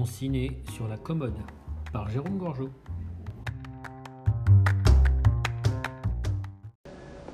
Mon 0.00 0.06
ciné 0.06 0.62
sur 0.74 0.88
la 0.88 0.96
commode 0.96 1.36
par 1.92 2.08
Jérôme 2.08 2.38
Gorgeau. 2.38 2.70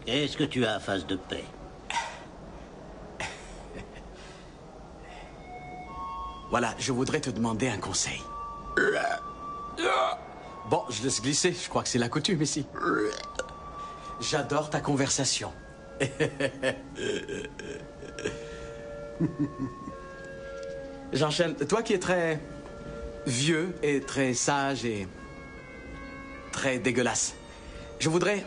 Est-ce 0.05 0.37
que 0.37 0.43
tu 0.43 0.67
as 0.67 0.81
face 0.81 1.07
de 1.07 1.15
paix? 1.15 1.45
Voilà, 6.51 6.75
je 6.77 6.91
voudrais 6.91 7.21
te 7.21 7.31
demander 7.31 7.69
un 7.69 7.79
conseil. 7.79 8.21
Bon, 10.69 10.83
je 10.91 11.05
laisse 11.05 11.23
glisser, 11.23 11.53
je 11.53 11.69
crois 11.69 11.85
que 11.85 11.89
c'est 11.89 12.01
la 12.01 12.09
coutume 12.09 12.43
ici. 12.43 12.67
J'adore 14.21 14.71
ta 14.71 14.81
conversation. 14.81 15.53
J'enchaîne. 21.13 21.55
Toi 21.55 21.85
qui 21.85 21.93
es 21.93 22.01
très 22.01 22.41
vieux 23.27 23.75
et 23.83 24.01
très 24.01 24.35
sage 24.35 24.85
et 24.85 25.07
très 26.53 26.79
dégueulasse, 26.79 27.35
je 27.99 28.09
voudrais... 28.09 28.45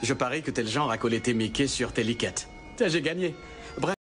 Je 0.00 0.14
parie 0.14 0.42
que 0.42 0.52
t'es 0.52 0.62
le 0.62 0.68
genre 0.68 0.92
à 0.92 0.96
coller 0.98 1.20
tes 1.20 1.34
Mickey 1.34 1.66
sur 1.66 1.92
tes 1.92 2.04
liquettes. 2.04 2.48
J'ai 2.86 3.02
gagné. 3.02 3.34
Bref. 3.80 3.96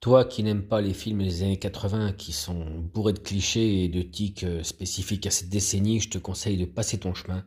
Toi 0.00 0.24
qui 0.24 0.42
n'aimes 0.42 0.66
pas 0.66 0.80
les 0.80 0.94
films 0.94 1.22
des 1.22 1.42
années 1.42 1.58
80 1.58 2.14
qui 2.14 2.32
sont 2.32 2.64
bourrés 2.94 3.12
de 3.12 3.18
clichés 3.18 3.84
et 3.84 3.88
de 3.88 4.00
tics 4.00 4.44
euh, 4.44 4.62
spécifiques 4.62 5.26
à 5.26 5.30
cette 5.30 5.50
décennie, 5.50 6.00
je 6.00 6.08
te 6.08 6.16
conseille 6.16 6.56
de 6.56 6.64
passer 6.64 6.98
ton 6.98 7.12
chemin. 7.12 7.44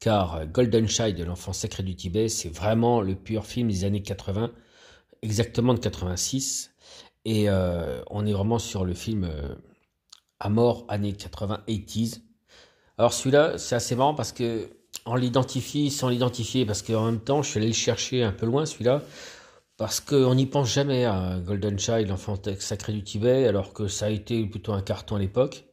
Car 0.00 0.34
euh, 0.34 0.46
Golden 0.46 0.88
Child 0.88 1.16
de 1.16 1.22
l'enfant 1.22 1.52
sacré 1.52 1.84
du 1.84 1.94
Tibet, 1.94 2.28
c'est 2.28 2.48
vraiment 2.48 3.00
le 3.00 3.14
pur 3.14 3.46
film 3.46 3.68
des 3.68 3.84
années 3.84 4.02
80, 4.02 4.52
exactement 5.22 5.74
de 5.74 5.78
86. 5.78 6.72
Et 7.24 7.48
euh, 7.48 8.02
on 8.10 8.26
est 8.26 8.32
vraiment 8.32 8.58
sur 8.58 8.84
le 8.84 8.94
film 8.94 9.30
à 10.40 10.48
mort 10.48 10.84
années 10.88 11.12
80, 11.12 11.62
80s. 11.68 12.20
Alors 12.98 13.12
celui-là, 13.12 13.58
c'est 13.58 13.74
assez 13.74 13.94
marrant 13.94 14.14
parce 14.14 14.32
que 14.32 14.70
on 15.04 15.14
l'identifie 15.14 15.90
sans 15.90 16.08
l'identifier, 16.08 16.66
parce 16.66 16.82
qu'en 16.82 17.04
même 17.06 17.20
temps, 17.20 17.42
je 17.42 17.50
suis 17.50 17.58
allé 17.58 17.68
le 17.68 17.74
chercher 17.74 18.22
un 18.24 18.32
peu 18.32 18.46
loin 18.46 18.66
celui-là, 18.66 19.02
parce 19.76 20.00
qu'on 20.00 20.34
n'y 20.34 20.46
pense 20.46 20.72
jamais 20.72 21.04
à 21.04 21.38
Golden 21.44 21.78
Child, 21.78 22.08
l'enfant 22.08 22.36
sacré 22.58 22.92
du 22.92 23.04
Tibet, 23.04 23.46
alors 23.46 23.72
que 23.72 23.88
ça 23.88 24.06
a 24.06 24.10
été 24.10 24.44
plutôt 24.46 24.72
un 24.72 24.82
carton 24.82 25.16
à 25.16 25.18
l'époque. 25.18 25.64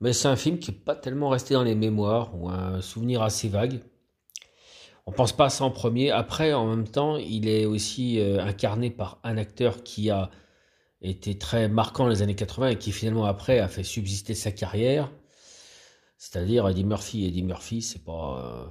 Mais 0.00 0.12
c'est 0.12 0.28
un 0.28 0.36
film 0.36 0.58
qui 0.58 0.70
n'est 0.70 0.76
pas 0.78 0.94
tellement 0.94 1.28
resté 1.28 1.54
dans 1.54 1.62
les 1.62 1.74
mémoires, 1.74 2.30
ou 2.34 2.48
un 2.48 2.80
souvenir 2.80 3.22
assez 3.22 3.48
vague. 3.48 3.80
On 5.06 5.12
pense 5.12 5.32
pas 5.32 5.46
à 5.46 5.50
ça 5.50 5.64
en 5.64 5.70
premier. 5.70 6.10
Après, 6.10 6.52
en 6.52 6.66
même 6.66 6.88
temps, 6.88 7.16
il 7.16 7.48
est 7.48 7.64
aussi 7.64 8.18
euh, 8.18 8.42
incarné 8.42 8.90
par 8.90 9.20
un 9.22 9.38
acteur 9.38 9.84
qui 9.84 10.10
a 10.10 10.30
été 11.02 11.38
très 11.38 11.68
marquant 11.68 12.08
les 12.08 12.22
années 12.22 12.34
80 12.34 12.68
et 12.68 12.78
qui 12.78 12.92
finalement 12.92 13.24
après 13.24 13.58
a 13.58 13.68
fait 13.68 13.84
subsister 13.84 14.34
sa 14.34 14.50
carrière. 14.52 15.10
C'est-à-dire 16.18 16.68
Eddie 16.68 16.84
Murphy. 16.84 17.26
Eddie 17.26 17.42
Murphy, 17.42 17.82
c'est 17.82 18.04
pas, 18.04 18.40
euh, 18.42 18.66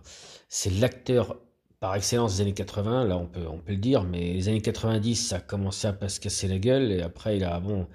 c'est 0.49 0.71
l'acteur 0.71 1.37
par 1.79 1.95
excellence 1.95 2.37
des 2.37 2.41
années 2.41 2.53
80. 2.53 3.05
Là, 3.05 3.17
on 3.17 3.27
peut, 3.27 3.47
on 3.47 3.59
peut 3.59 3.73
le 3.73 3.77
dire. 3.77 4.03
Mais 4.03 4.33
les 4.33 4.49
années 4.49 4.61
90, 4.61 5.15
ça 5.15 5.37
a 5.37 5.39
commencé 5.39 5.87
à 5.87 6.09
se 6.09 6.19
casser 6.19 6.47
la 6.47 6.57
gueule 6.59 6.91
et 6.91 7.01
après, 7.01 7.37
il 7.37 7.43
a 7.43 7.59
bon. 7.59 7.87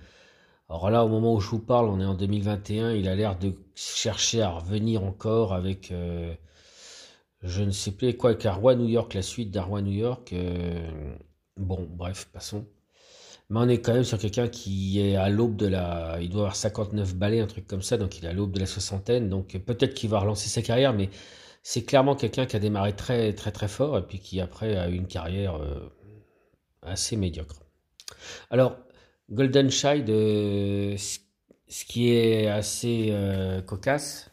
Alors 0.69 0.91
là, 0.91 1.05
au 1.05 1.09
moment 1.09 1.35
où 1.35 1.41
je 1.41 1.51
vous 1.51 1.59
parle, 1.59 1.89
on 1.89 2.01
est 2.01 2.05
en 2.05 2.15
2021. 2.15 2.93
Il 2.93 3.09
a 3.09 3.17
l'air 3.17 3.39
de 3.39 3.55
chercher 3.75 4.43
à 4.43 4.51
revenir 4.51 5.03
encore 5.03 5.53
avec, 5.53 5.91
euh, 5.91 6.33
je 7.43 7.63
ne 7.63 7.73
sais 7.73 7.93
plus 7.93 8.17
quoi, 8.17 8.35
Arwa 8.47 8.77
New 8.77 8.87
York, 8.87 9.15
la 9.15 9.23
suite 9.23 9.51
d'Arwa 9.51 9.83
New 9.83 9.93
York. 9.93 10.33
Euh, 10.33 11.13
bon, 11.57 11.89
bref, 11.91 12.29
passons. 12.33 12.67
Mais 13.51 13.59
on 13.61 13.69
est 13.69 13.81
quand 13.81 13.93
même 13.93 14.05
sur 14.05 14.19
quelqu'un 14.19 14.49
qui 14.49 15.01
est 15.01 15.17
à 15.17 15.29
l'aube 15.29 15.57
de 15.57 15.67
la. 15.67 16.19
Il 16.21 16.31
doit 16.31 16.43
avoir 16.43 16.57
59 16.57 17.17
balais, 17.17 17.41
un 17.41 17.47
truc 17.47 17.67
comme 17.67 17.83
ça, 17.83 17.97
donc 17.99 18.19
il 18.19 18.25
est 18.25 18.29
à 18.29 18.33
l'aube 18.33 18.53
de 18.53 18.61
la 18.61 18.67
soixantaine. 18.67 19.29
Donc 19.29 19.59
peut-être 19.67 19.95
qu'il 19.95 20.09
va 20.09 20.21
relancer 20.21 20.49
sa 20.49 20.63
carrière, 20.63 20.93
mais 20.95 21.11
c'est 21.63 21.85
clairement 21.85 22.15
quelqu'un 22.17 22.47
qui 22.47 22.57
a 22.57 22.59
démarré 22.59 22.95
très, 22.95 23.33
très, 23.35 23.53
très 23.53 23.69
fort 23.69 23.99
et 23.99 24.03
puis 24.03 24.19
qui 24.21 24.41
après 24.41 24.77
a 24.77 24.89
eu 24.89 24.95
une 24.95 25.07
carrière 25.07 25.57
euh, 25.57 25.91
assez 26.83 27.17
médiocre. 27.17 27.57
Alors, 28.51 28.77
Golden 29.31 29.71
Child, 29.71 30.07
ce 30.09 31.85
qui 31.87 32.13
est 32.13 32.47
assez 32.47 33.09
euh, 33.11 33.61
cocasse, 33.63 34.31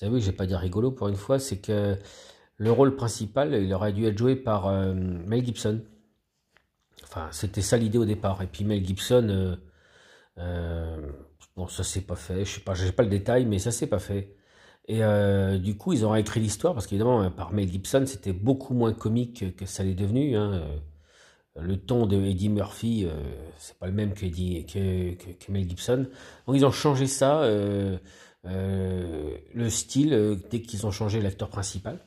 vous 0.00 0.06
savez, 0.06 0.20
je 0.20 0.26
vais 0.26 0.36
pas 0.36 0.46
dire 0.46 0.58
rigolo 0.58 0.92
pour 0.92 1.08
une 1.08 1.16
fois, 1.16 1.38
c'est 1.38 1.58
que 1.58 1.96
le 2.56 2.72
rôle 2.72 2.96
principal, 2.96 3.54
il 3.54 3.72
aurait 3.72 3.92
dû 3.92 4.06
être 4.06 4.18
joué 4.18 4.36
par 4.36 4.66
euh, 4.66 4.94
Mel 4.94 5.44
Gibson. 5.44 5.80
Enfin, 7.08 7.28
c'était 7.32 7.62
ça 7.62 7.76
l'idée 7.76 7.98
au 7.98 8.04
départ. 8.04 8.42
Et 8.42 8.46
puis 8.46 8.64
Mel 8.64 8.84
Gibson, 8.84 9.28
euh, 9.30 9.56
euh, 10.38 11.10
bon, 11.56 11.68
ça 11.68 11.84
s'est 11.84 12.02
pas 12.02 12.16
fait. 12.16 12.44
Je 12.44 12.56
sais 12.56 12.60
pas, 12.60 12.74
j'ai 12.74 12.92
pas 12.92 13.02
le 13.02 13.08
détail, 13.10 13.46
mais 13.46 13.58
ça 13.58 13.70
s'est 13.70 13.86
pas 13.86 13.98
fait. 13.98 14.34
Et 14.88 15.04
euh, 15.04 15.58
du 15.58 15.76
coup, 15.76 15.92
ils 15.92 16.06
ont 16.06 16.10
réécrit 16.10 16.40
l'histoire 16.40 16.74
parce 16.74 16.86
qu'évidemment, 16.86 17.30
par 17.30 17.52
Mel 17.52 17.70
Gibson, 17.70 18.04
c'était 18.06 18.32
beaucoup 18.32 18.74
moins 18.74 18.92
comique 18.92 19.56
que 19.56 19.66
ça 19.66 19.84
l'est 19.84 19.94
devenu. 19.94 20.36
Hein. 20.36 20.62
Le 21.60 21.76
ton 21.76 22.06
de 22.06 22.16
Eddie 22.16 22.48
Murphy, 22.50 23.04
euh, 23.04 23.10
c'est 23.58 23.76
pas 23.78 23.86
le 23.86 23.92
même 23.92 24.14
que, 24.14 24.26
que, 24.26 25.52
Mel 25.52 25.68
Gibson. 25.68 26.06
Donc 26.46 26.56
ils 26.56 26.64
ont 26.64 26.70
changé 26.70 27.06
ça, 27.06 27.42
le 28.44 29.70
style, 29.70 30.38
dès 30.50 30.62
qu'ils 30.62 30.86
ont 30.86 30.90
changé 30.90 31.20
l'acteur 31.20 31.48
principal. 31.48 31.98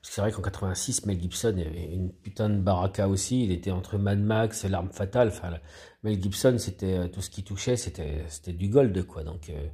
Parce 0.00 0.08
que 0.08 0.14
c'est 0.14 0.20
vrai 0.20 0.32
qu'en 0.32 0.42
86, 0.42 1.06
Mel 1.06 1.20
Gibson 1.20 1.48
avait 1.48 1.92
une 1.92 2.12
putain 2.12 2.48
de 2.48 2.58
baraka 2.60 3.08
aussi. 3.08 3.44
Il 3.44 3.52
était 3.52 3.70
entre 3.70 3.98
Mad 3.98 4.18
Max 4.18 4.64
et 4.64 4.68
L'arme 4.68 4.90
fatale. 4.90 5.28
Enfin, 5.28 5.50
Mel 6.02 6.20
Gibson, 6.22 6.56
c'était 6.58 7.08
tout 7.10 7.20
ce 7.22 7.30
qui 7.30 7.42
touchait, 7.44 7.76
c'était 7.76 8.24
c'était 8.28 8.52
du 8.52 8.68
gold, 8.68 9.06
quoi. 9.06 9.24
Donc, 9.24 9.50
euh... 9.50 9.66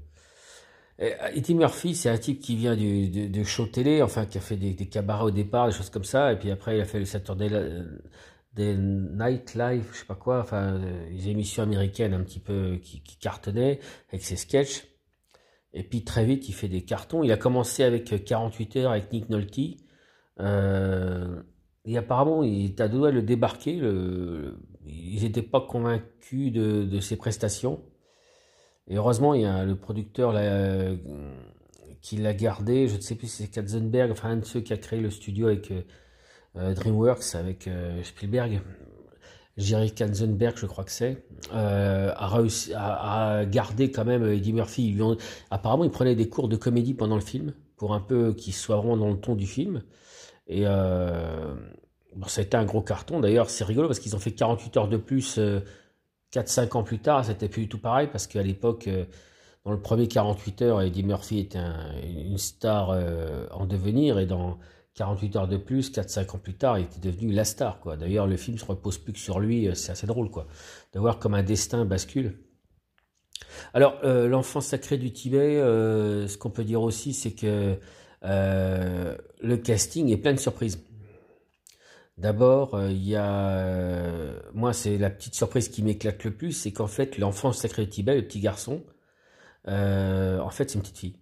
Eddie 1.35 1.55
Murphy, 1.55 1.95
c'est 1.95 2.09
un 2.09 2.17
type 2.17 2.41
qui 2.41 2.57
vient 2.57 2.75
du, 2.75 3.09
de, 3.11 3.29
de, 3.29 3.45
show 3.45 3.67
télé, 3.67 4.01
enfin, 4.03 4.25
qui 4.25 4.39
a 4.39 4.41
fait 4.41 4.57
des, 4.57 4.75
cabarets 4.89 5.25
au 5.25 5.31
départ, 5.31 5.67
des 5.67 5.75
choses 5.75 5.91
comme 5.91 6.05
ça. 6.05 6.33
Et 6.33 6.39
puis 6.39 6.51
après, 6.51 6.79
il 6.79 6.81
a 6.81 6.87
fait 6.87 6.99
le 6.99 7.05
Saturday 7.05 7.51
des 8.55 8.75
Night 8.75 9.55
Live, 9.55 9.87
je 9.93 9.99
sais 9.99 10.05
pas 10.07 10.15
quoi, 10.15 10.41
enfin, 10.41 10.81
des 11.11 11.29
émissions 11.29 11.63
américaines 11.63 12.15
un 12.15 12.23
petit 12.23 12.41
peu 12.41 12.79
qui, 12.83 13.03
qui 13.03 13.19
cartonnaient 13.19 13.81
avec 14.09 14.25
ses 14.25 14.37
sketchs. 14.37 14.87
Et 15.75 15.83
puis 15.83 16.05
très 16.05 16.25
vite, 16.25 16.49
il 16.49 16.55
fait 16.55 16.69
des 16.69 16.83
cartons. 16.83 17.23
Il 17.23 17.31
a 17.31 17.37
commencé 17.37 17.85
avec 17.85 18.25
48 18.25 18.77
heures 18.77 18.93
avec 18.93 19.13
Nick 19.13 19.29
Nolte. 19.29 19.59
Euh, 20.41 21.43
et 21.85 21.97
apparemment, 21.97 22.43
il 22.43 22.67
était 22.67 22.83
à 22.83 22.89
le 22.89 23.23
débarquer. 23.23 23.73
Ils 24.87 25.23
n'étaient 25.23 25.43
pas 25.43 25.61
convaincus 25.61 26.53
de, 26.53 27.01
ses 27.01 27.17
prestations. 27.17 27.81
Et 28.89 28.97
heureusement, 28.97 29.35
il 29.35 29.43
y 29.43 29.47
a 29.47 29.65
le 29.65 29.75
producteur 29.75 30.33
là, 30.33 30.41
euh, 30.41 30.97
qui 32.03 32.17
l'a 32.17 32.35
gardé. 32.35 32.87
Je 32.89 32.97
ne 32.97 33.01
sais 33.01 33.17
plus 33.17 33.27
si 33.27 33.43
c'est 33.43 33.49
Katzenberg, 33.49 34.13
enfin 34.13 34.31
un 34.31 34.37
de 34.37 34.45
ceux 34.45 34.61
qui 34.61 34.73
a 34.73 34.77
créé 34.77 35.01
le 35.01 35.11
studio 35.11 35.49
avec 35.49 35.73
euh, 36.57 36.75
DreamWorks, 36.75 37.35
avec 37.35 37.69
euh, 37.69 38.03
Spielberg. 38.03 38.61
Jerry 39.57 39.91
Katzenberg, 39.91 40.57
je 40.57 40.67
crois 40.67 40.85
que 40.85 40.91
c'est, 40.91 41.25
euh, 41.55 42.13
a 42.15 42.29
réussi 42.29 42.73
à, 42.75 43.45
garder 43.47 43.91
quand 43.91 44.05
même 44.05 44.25
Eddie 44.27 44.53
Murphy. 44.53 44.97
Ont, 45.01 45.17
apparemment, 45.51 45.85
il 45.85 45.91
prenait 45.91 46.15
des 46.15 46.29
cours 46.29 46.49
de 46.49 46.57
comédie 46.57 46.93
pendant 46.95 47.15
le 47.15 47.23
film 47.23 47.55
pour 47.77 47.95
un 47.95 48.01
peu 48.01 48.35
qu'il 48.35 48.53
soit 48.53 48.77
vraiment 48.77 48.97
dans 48.97 49.09
le 49.09 49.17
ton 49.17 49.35
du 49.35 49.47
film. 49.47 49.83
Et 50.47 50.63
euh, 50.67 51.55
ça 52.27 52.41
a 52.41 52.45
été 52.45 52.57
un 52.57 52.65
gros 52.65 52.83
carton. 52.83 53.21
D'ailleurs, 53.21 53.51
c'est 53.51 53.65
rigolo 53.65 53.89
parce 53.89 54.01
qu'ils 54.01 54.17
ont 54.17 54.21
fait 54.21 54.33
48 54.33 54.77
heures 54.77 54.89
de 54.89 54.97
plus 54.97 55.39
euh, 55.39 55.61
4-5 56.33 56.77
ans 56.77 56.83
plus 56.83 56.99
tard. 56.99 57.25
C'était 57.25 57.49
plus 57.49 57.63
du 57.63 57.69
tout 57.69 57.79
pareil 57.79 58.09
parce 58.11 58.27
qu'à 58.27 58.43
l'époque, 58.43 58.89
euh, 58.89 59.05
dans 59.65 59.73
le 59.73 59.81
premier 59.81 60.09
48 60.09 60.63
heures, 60.63 60.83
Eddie 60.83 61.03
Murphy 61.03 61.41
était 61.41 61.59
un, 61.59 61.93
une 62.03 62.39
star 62.39 62.91
euh, 62.91 63.47
en 63.51 63.67
devenir 63.67 64.19
et 64.19 64.27
dans 64.27 64.59
48 64.95 65.37
heures 65.37 65.49
de 65.49 65.59
plus, 65.59 65.93
4-5 65.93 66.37
ans 66.37 66.39
plus 66.39 66.55
tard, 66.55 66.79
il 66.79 66.85
était 66.85 67.01
devenu 67.01 67.33
la 67.33 67.45
star. 67.45 67.79
D'ailleurs, 67.99 68.27
le 68.27 68.37
film 68.37 68.57
se 68.57 68.65
repose 68.65 68.97
plus 68.97 69.13
que 69.13 69.19
sur 69.19 69.41
lui. 69.41 69.69
C'est 69.75 69.93
assez 69.93 70.07
drôle 70.07 70.31
quoi, 70.31 70.47
de 70.95 71.13
comme 71.19 71.35
un 71.35 71.43
destin 71.43 71.85
bascule. 71.85 72.39
Alors, 73.75 73.99
l'enfant 74.03 74.63
sacré 74.63 74.97
du 74.97 75.13
Tibet, 75.13 75.57
ce 75.59 76.39
qu'on 76.39 76.49
peut 76.49 76.65
dire 76.65 76.81
aussi, 76.81 77.13
c'est 77.13 77.33
que 77.33 77.79
le 78.27 79.57
casting 79.57 80.11
est 80.11 80.17
plein 80.17 80.35
de 80.35 80.39
surprises. 80.39 80.83
D'abord, 82.19 82.81
il 82.89 83.07
y 83.07 83.15
a, 83.17 84.43
moi, 84.55 84.73
c'est 84.73 84.99
la 84.99 85.11
petite 85.11 85.35
surprise 85.35 85.69
qui 85.69 85.83
m'éclate 85.83 86.25
le 86.25 86.31
plus, 86.33 86.53
c'est 86.53 86.73
qu'en 86.73 86.87
fait, 86.87 87.19
l'enfant 87.19 87.53
sacré 87.53 87.89
Tibet, 87.89 88.17
le 88.17 88.27
petit 88.27 88.41
garçon, 88.41 88.83
en 89.67 90.51
fait, 90.51 90.71
c'est 90.71 90.75
une 90.77 90.83
petite 90.83 90.99
fille. 90.99 91.19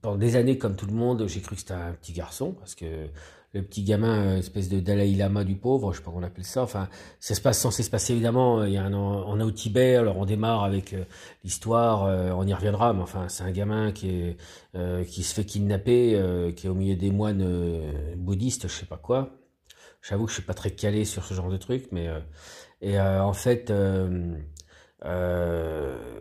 pendant 0.00 0.16
des 0.16 0.36
années, 0.36 0.58
comme 0.58 0.76
tout 0.76 0.86
le 0.86 0.92
monde, 0.92 1.26
j'ai 1.26 1.40
cru 1.40 1.54
que 1.54 1.60
c'était 1.60 1.74
un 1.74 1.92
petit 1.92 2.12
garçon, 2.12 2.52
parce 2.52 2.74
que 2.74 3.08
le 3.54 3.62
petit 3.62 3.82
gamin, 3.82 4.36
espèce 4.36 4.68
de 4.68 4.78
Dalai 4.78 5.14
Lama 5.14 5.42
du 5.42 5.56
pauvre, 5.56 5.92
je 5.92 5.98
sais 5.98 6.04
pas 6.04 6.10
comment 6.10 6.22
on 6.24 6.26
appelle 6.26 6.44
ça. 6.44 6.62
Enfin, 6.62 6.88
ça 7.18 7.34
se 7.34 7.40
passe 7.40 7.58
censé 7.58 7.82
se 7.82 7.90
passer 7.90 8.12
évidemment. 8.12 8.64
Il 8.64 8.72
y 8.72 8.76
a 8.76 8.84
un, 8.84 8.92
on 8.92 9.40
est 9.40 9.42
au 9.42 9.50
Tibet, 9.50 9.96
alors 9.96 10.18
on 10.18 10.26
démarre 10.26 10.64
avec 10.64 10.92
euh, 10.92 11.04
l'histoire, 11.44 12.04
euh, 12.04 12.30
on 12.36 12.46
y 12.46 12.52
reviendra. 12.52 12.92
Mais 12.92 13.00
enfin, 13.02 13.28
c'est 13.28 13.44
un 13.44 13.50
gamin 13.50 13.92
qui 13.92 14.36
euh, 14.74 15.02
qui 15.04 15.22
se 15.22 15.34
fait 15.34 15.44
kidnapper, 15.44 16.52
qui 16.56 16.66
est 16.66 16.70
au 16.70 16.74
milieu 16.74 16.96
des 16.96 17.10
moines 17.10 17.44
bouddhistes, 18.16 18.68
je 18.68 18.72
sais 18.72 18.86
pas 18.86 18.98
quoi. 18.98 19.30
J'avoue 20.02 20.24
que 20.26 20.30
je 20.30 20.36
suis 20.36 20.44
pas 20.44 20.54
très 20.54 20.70
calé 20.70 21.04
sur 21.04 21.24
ce 21.24 21.34
genre 21.34 21.50
de 21.50 21.56
truc, 21.56 21.88
mais 21.90 22.08
et 22.80 23.00
en 23.00 23.32
fait, 23.32 23.72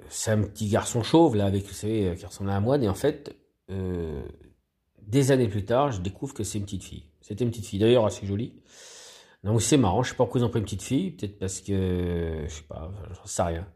c'est 0.10 0.32
un 0.32 0.42
petit 0.42 0.70
garçon 0.70 1.04
chauve, 1.04 1.36
là, 1.36 1.46
avec, 1.46 1.66
vous 1.68 1.74
savez, 1.74 2.16
qui 2.18 2.26
à 2.26 2.30
un 2.42 2.60
moine, 2.60 2.84
et 2.84 2.90
en 2.90 2.96
fait, 2.96 3.36
des 5.08 5.32
années 5.32 5.48
plus 5.48 5.66
tard, 5.66 5.92
je 5.92 6.02
découvre 6.02 6.34
que 6.34 6.44
c'est 6.44 6.58
une 6.58 6.66
petite 6.66 6.84
fille. 6.84 7.06
C'était 7.22 7.44
une 7.44 7.52
petite 7.52 7.66
fille, 7.66 7.80
d'ailleurs 7.80 8.06
assez 8.06 8.26
jolie. 8.26 8.54
Donc 9.44 9.62
c'est 9.62 9.78
marrant, 9.78 10.04
je 10.04 10.10
sais 10.10 10.16
pas 10.16 10.24
pourquoi 10.26 10.42
ils 10.42 10.44
ont 10.44 10.50
pris 10.50 10.60
une 10.60 10.66
petite 10.66 10.84
fille, 10.84 11.12
peut-être 11.12 11.40
parce 11.40 11.62
que, 11.62 12.44
je 12.48 12.54
sais 12.54 12.64
pas, 12.64 12.92
j'en 13.12 13.26
sais 13.26 13.44
rien. 13.44 13.68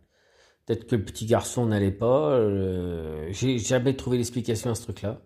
Peut-être 0.66 0.86
que 0.88 0.96
le 0.96 1.04
petit 1.04 1.26
garçon 1.26 1.66
n'allait 1.66 1.92
pas, 1.92 2.32
euh, 2.32 3.28
j'ai 3.32 3.58
jamais 3.58 3.96
trouvé 3.96 4.18
l'explication 4.18 4.70
à 4.72 4.76
ce 4.76 4.84
truc-là. 4.84 5.22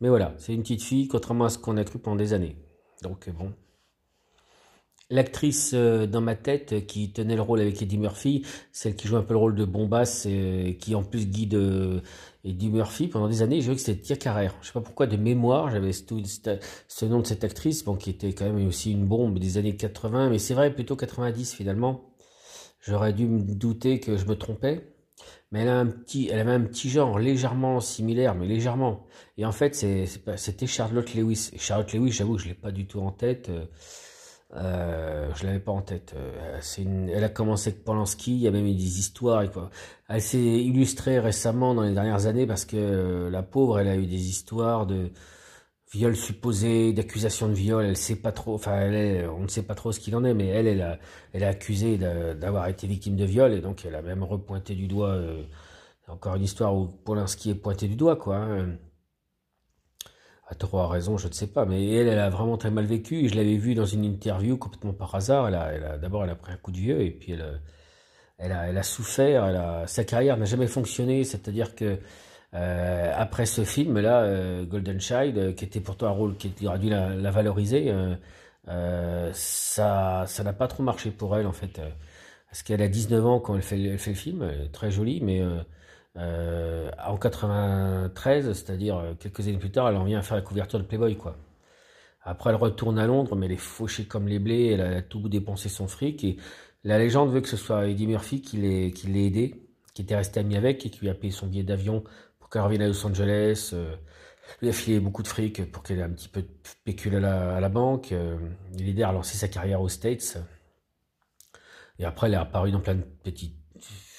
Mais 0.00 0.08
voilà, 0.08 0.34
c'est 0.38 0.54
une 0.54 0.62
petite 0.62 0.82
fille, 0.82 1.08
contrairement 1.08 1.46
à 1.46 1.48
ce 1.48 1.58
qu'on 1.58 1.76
a 1.76 1.84
cru 1.84 1.98
pendant 1.98 2.16
des 2.16 2.32
années. 2.32 2.56
Donc 3.02 3.28
bon. 3.30 3.52
L'actrice 5.10 5.70
euh, 5.72 6.06
dans 6.06 6.20
ma 6.20 6.34
tête 6.34 6.86
qui 6.86 7.10
tenait 7.12 7.34
le 7.34 7.40
rôle 7.40 7.60
avec 7.60 7.80
Eddie 7.80 7.96
Murphy, 7.96 8.44
celle 8.72 8.94
qui 8.94 9.08
joue 9.08 9.16
un 9.16 9.22
peu 9.22 9.32
le 9.32 9.38
rôle 9.38 9.54
de 9.54 9.64
Bombas, 9.64 10.26
et 10.28 10.76
qui 10.78 10.94
en 10.94 11.02
plus 11.02 11.26
guide 11.26 11.54
euh, 11.54 12.00
Eddie 12.44 12.68
Murphy 12.68 13.08
pendant 13.08 13.26
des 13.26 13.40
années, 13.40 13.62
j'ai 13.62 13.70
vu 13.70 13.76
que 13.76 13.80
c'était 13.80 13.98
Tia 14.02 14.16
Carrère. 14.16 14.54
Je 14.60 14.66
sais 14.66 14.72
pas 14.74 14.82
pourquoi 14.82 15.06
de 15.06 15.16
mémoire, 15.16 15.70
j'avais 15.70 15.92
ce, 15.92 17.04
nom 17.06 17.20
de 17.20 17.26
cette 17.26 17.42
actrice, 17.42 17.84
bon, 17.84 17.96
qui 17.96 18.10
était 18.10 18.34
quand 18.34 18.44
même 18.44 18.66
aussi 18.66 18.92
une 18.92 19.06
bombe 19.06 19.38
des 19.38 19.56
années 19.56 19.76
80, 19.76 20.28
mais 20.28 20.38
c'est 20.38 20.52
vrai 20.52 20.74
plutôt 20.74 20.94
90 20.94 21.54
finalement. 21.54 22.12
J'aurais 22.82 23.14
dû 23.14 23.26
me 23.26 23.40
douter 23.40 24.00
que 24.00 24.18
je 24.18 24.26
me 24.26 24.36
trompais. 24.36 24.94
Mais 25.50 25.60
elle, 25.60 25.68
a 25.68 25.78
un 25.78 25.86
petit, 25.86 26.28
elle 26.30 26.40
avait 26.40 26.52
un 26.52 26.60
petit 26.60 26.90
genre 26.90 27.18
légèrement 27.18 27.80
similaire, 27.80 28.34
mais 28.34 28.46
légèrement. 28.46 29.06
Et 29.38 29.46
en 29.46 29.52
fait, 29.52 29.74
c'était 29.74 30.66
Charlotte 30.66 31.14
Lewis. 31.14 31.50
Charlotte 31.56 31.92
Lewis, 31.94 32.12
j'avoue, 32.12 32.36
je 32.36 32.48
l'ai 32.48 32.54
pas 32.54 32.70
du 32.70 32.86
tout 32.86 33.00
en 33.00 33.10
tête. 33.10 33.50
Euh, 34.54 35.30
je 35.34 35.46
l'avais 35.46 35.60
pas 35.60 35.72
en 35.72 35.82
tête. 35.82 36.14
Euh, 36.16 36.60
elle 37.12 37.24
a 37.24 37.28
commencé 37.28 37.70
avec 37.70 37.84
Polanski, 37.84 38.32
il 38.32 38.40
y 38.40 38.48
a 38.48 38.50
même 38.50 38.66
eu 38.66 38.74
des 38.74 38.98
histoires. 38.98 39.44
Elle 40.08 40.22
s'est 40.22 40.38
illustrée 40.38 41.18
récemment 41.20 41.74
dans 41.74 41.82
les 41.82 41.92
dernières 41.92 42.26
années 42.26 42.46
parce 42.46 42.64
que 42.64 42.76
euh, 42.76 43.30
la 43.30 43.42
pauvre, 43.42 43.78
elle 43.78 43.88
a 43.88 43.96
eu 43.96 44.06
des 44.06 44.28
histoires 44.28 44.86
de 44.86 45.10
viol 45.92 46.16
supposé, 46.16 46.92
d'accusations 46.92 47.48
de 47.48 47.54
viol. 47.54 47.84
Elle 47.84 47.96
sait 47.96 48.16
pas 48.16 48.32
trop, 48.32 48.54
enfin, 48.54 48.90
on 49.30 49.42
ne 49.42 49.48
sait 49.48 49.62
pas 49.62 49.74
trop 49.74 49.92
ce 49.92 50.00
qu'il 50.00 50.16
en 50.16 50.24
est, 50.24 50.34
mais 50.34 50.46
elle, 50.46 50.66
elle 51.32 51.44
a, 51.44 52.34
d'avoir 52.34 52.68
été 52.68 52.86
victime 52.86 53.16
de 53.16 53.24
viol 53.24 53.52
et 53.52 53.60
donc 53.60 53.84
elle 53.86 53.94
a 53.94 54.02
même 54.02 54.22
repointé 54.22 54.74
du 54.74 54.86
doigt. 54.86 55.10
Euh, 55.10 55.44
encore 56.08 56.36
une 56.36 56.44
histoire 56.44 56.74
où 56.74 56.86
Polanski 56.86 57.50
est 57.50 57.54
pointé 57.54 57.86
du 57.88 57.96
doigt, 57.96 58.16
quoi. 58.16 58.36
Hein 58.36 58.78
à 60.50 60.54
trois 60.54 60.88
raison, 60.88 61.18
je 61.18 61.28
ne 61.28 61.32
sais 61.32 61.46
pas, 61.46 61.66
mais 61.66 61.86
elle, 61.94 62.08
elle 62.08 62.18
a 62.18 62.30
vraiment 62.30 62.56
très 62.56 62.70
mal 62.70 62.86
vécu. 62.86 63.28
Je 63.28 63.34
l'avais 63.34 63.56
vue 63.56 63.74
dans 63.74 63.84
une 63.86 64.04
interview 64.04 64.56
complètement 64.56 64.94
par 64.94 65.14
hasard. 65.14 65.48
Elle 65.48 65.54
a, 65.54 65.72
elle 65.72 65.84
a 65.84 65.98
d'abord, 65.98 66.24
elle 66.24 66.30
a 66.30 66.34
pris 66.34 66.52
un 66.52 66.56
coup 66.56 66.70
de 66.72 66.78
vieux 66.78 67.02
et 67.02 67.10
puis 67.10 67.32
elle, 67.32 67.60
elle 68.38 68.52
a, 68.52 68.68
elle 68.68 68.78
a 68.78 68.82
souffert. 68.82 69.46
Elle 69.46 69.56
a, 69.56 69.86
sa 69.86 70.04
carrière 70.04 70.36
n'a 70.38 70.46
jamais 70.46 70.66
fonctionné. 70.66 71.24
C'est-à-dire 71.24 71.74
que 71.74 71.98
euh, 72.54 73.12
après 73.16 73.46
ce 73.46 73.64
film-là, 73.64 74.22
euh, 74.22 74.64
Golden 74.64 75.00
Child, 75.00 75.38
euh, 75.38 75.52
qui 75.52 75.64
était 75.64 75.80
pourtant 75.80 76.06
un 76.06 76.10
rôle 76.10 76.36
qui 76.36 76.52
aurait 76.66 76.78
dû 76.78 76.88
la, 76.88 77.14
la 77.14 77.30
valoriser, 77.30 77.90
euh, 77.90 78.14
euh, 78.68 79.30
ça, 79.34 80.24
ça 80.26 80.44
n'a 80.44 80.52
pas 80.52 80.68
trop 80.68 80.82
marché 80.82 81.10
pour 81.10 81.36
elle 81.36 81.46
en 81.46 81.52
fait. 81.52 81.80
Parce 82.50 82.62
qu'elle 82.62 82.82
a 82.82 82.88
19 82.88 83.26
ans 83.26 83.40
quand 83.40 83.56
elle 83.56 83.62
fait, 83.62 83.82
elle 83.82 83.98
fait 83.98 84.12
le 84.12 84.16
film, 84.16 84.50
très 84.72 84.90
jolie, 84.90 85.20
mais 85.22 85.42
euh, 86.18 86.90
en 87.06 87.16
93, 87.16 88.52
c'est-à-dire 88.52 88.96
euh, 88.96 89.14
quelques 89.14 89.46
années 89.46 89.58
plus 89.58 89.70
tard, 89.70 89.88
elle 89.88 89.96
en 89.96 90.04
vient 90.04 90.18
à 90.18 90.22
faire 90.22 90.36
la 90.36 90.42
couverture 90.42 90.78
de 90.78 90.84
Playboy, 90.84 91.16
quoi. 91.16 91.36
Après, 92.22 92.50
elle 92.50 92.56
retourne 92.56 92.98
à 92.98 93.06
Londres, 93.06 93.36
mais 93.36 93.46
elle 93.46 93.52
est 93.52 93.56
fauchée 93.56 94.04
comme 94.04 94.26
les 94.28 94.38
blés, 94.38 94.72
elle 94.72 94.80
a 94.80 95.02
tout 95.02 95.28
dépensé 95.28 95.68
son 95.68 95.86
fric, 95.86 96.24
et 96.24 96.36
la 96.84 96.98
légende 96.98 97.30
veut 97.30 97.40
que 97.40 97.48
ce 97.48 97.56
soit 97.56 97.86
Eddie 97.86 98.06
Murphy 98.06 98.42
qui 98.42 98.56
l'ait 98.56 99.24
aidé, 99.24 99.68
qui 99.94 100.02
était 100.02 100.16
resté 100.16 100.40
ami 100.40 100.56
avec, 100.56 100.84
et 100.84 100.90
qui 100.90 101.00
lui 101.00 101.08
a 101.08 101.14
payé 101.14 101.32
son 101.32 101.46
billet 101.46 101.62
d'avion 101.62 102.04
pour 102.38 102.50
qu'elle 102.50 102.62
revienne 102.62 102.82
à 102.82 102.88
Los 102.88 103.06
Angeles, 103.06 103.70
euh, 103.72 103.94
lui 104.60 104.68
a 104.68 104.72
filé 104.72 105.00
beaucoup 105.00 105.22
de 105.22 105.28
fric 105.28 105.70
pour 105.70 105.82
qu'elle 105.82 106.00
ait 106.00 106.02
un 106.02 106.10
petit 106.10 106.28
peu 106.28 106.42
de 106.42 106.48
pécule 106.84 107.14
à 107.16 107.20
la, 107.20 107.60
la 107.60 107.68
banque, 107.68 108.12
euh, 108.12 108.36
il 108.76 108.88
aidé 108.88 109.02
à 109.02 109.10
relancer 109.10 109.36
sa 109.36 109.48
carrière 109.48 109.80
aux 109.80 109.88
States, 109.88 110.38
et 111.98 112.04
après, 112.04 112.28
elle 112.28 112.34
est 112.34 112.36
apparue 112.36 112.70
dans 112.70 112.80
plein 112.80 112.94
de 112.94 113.04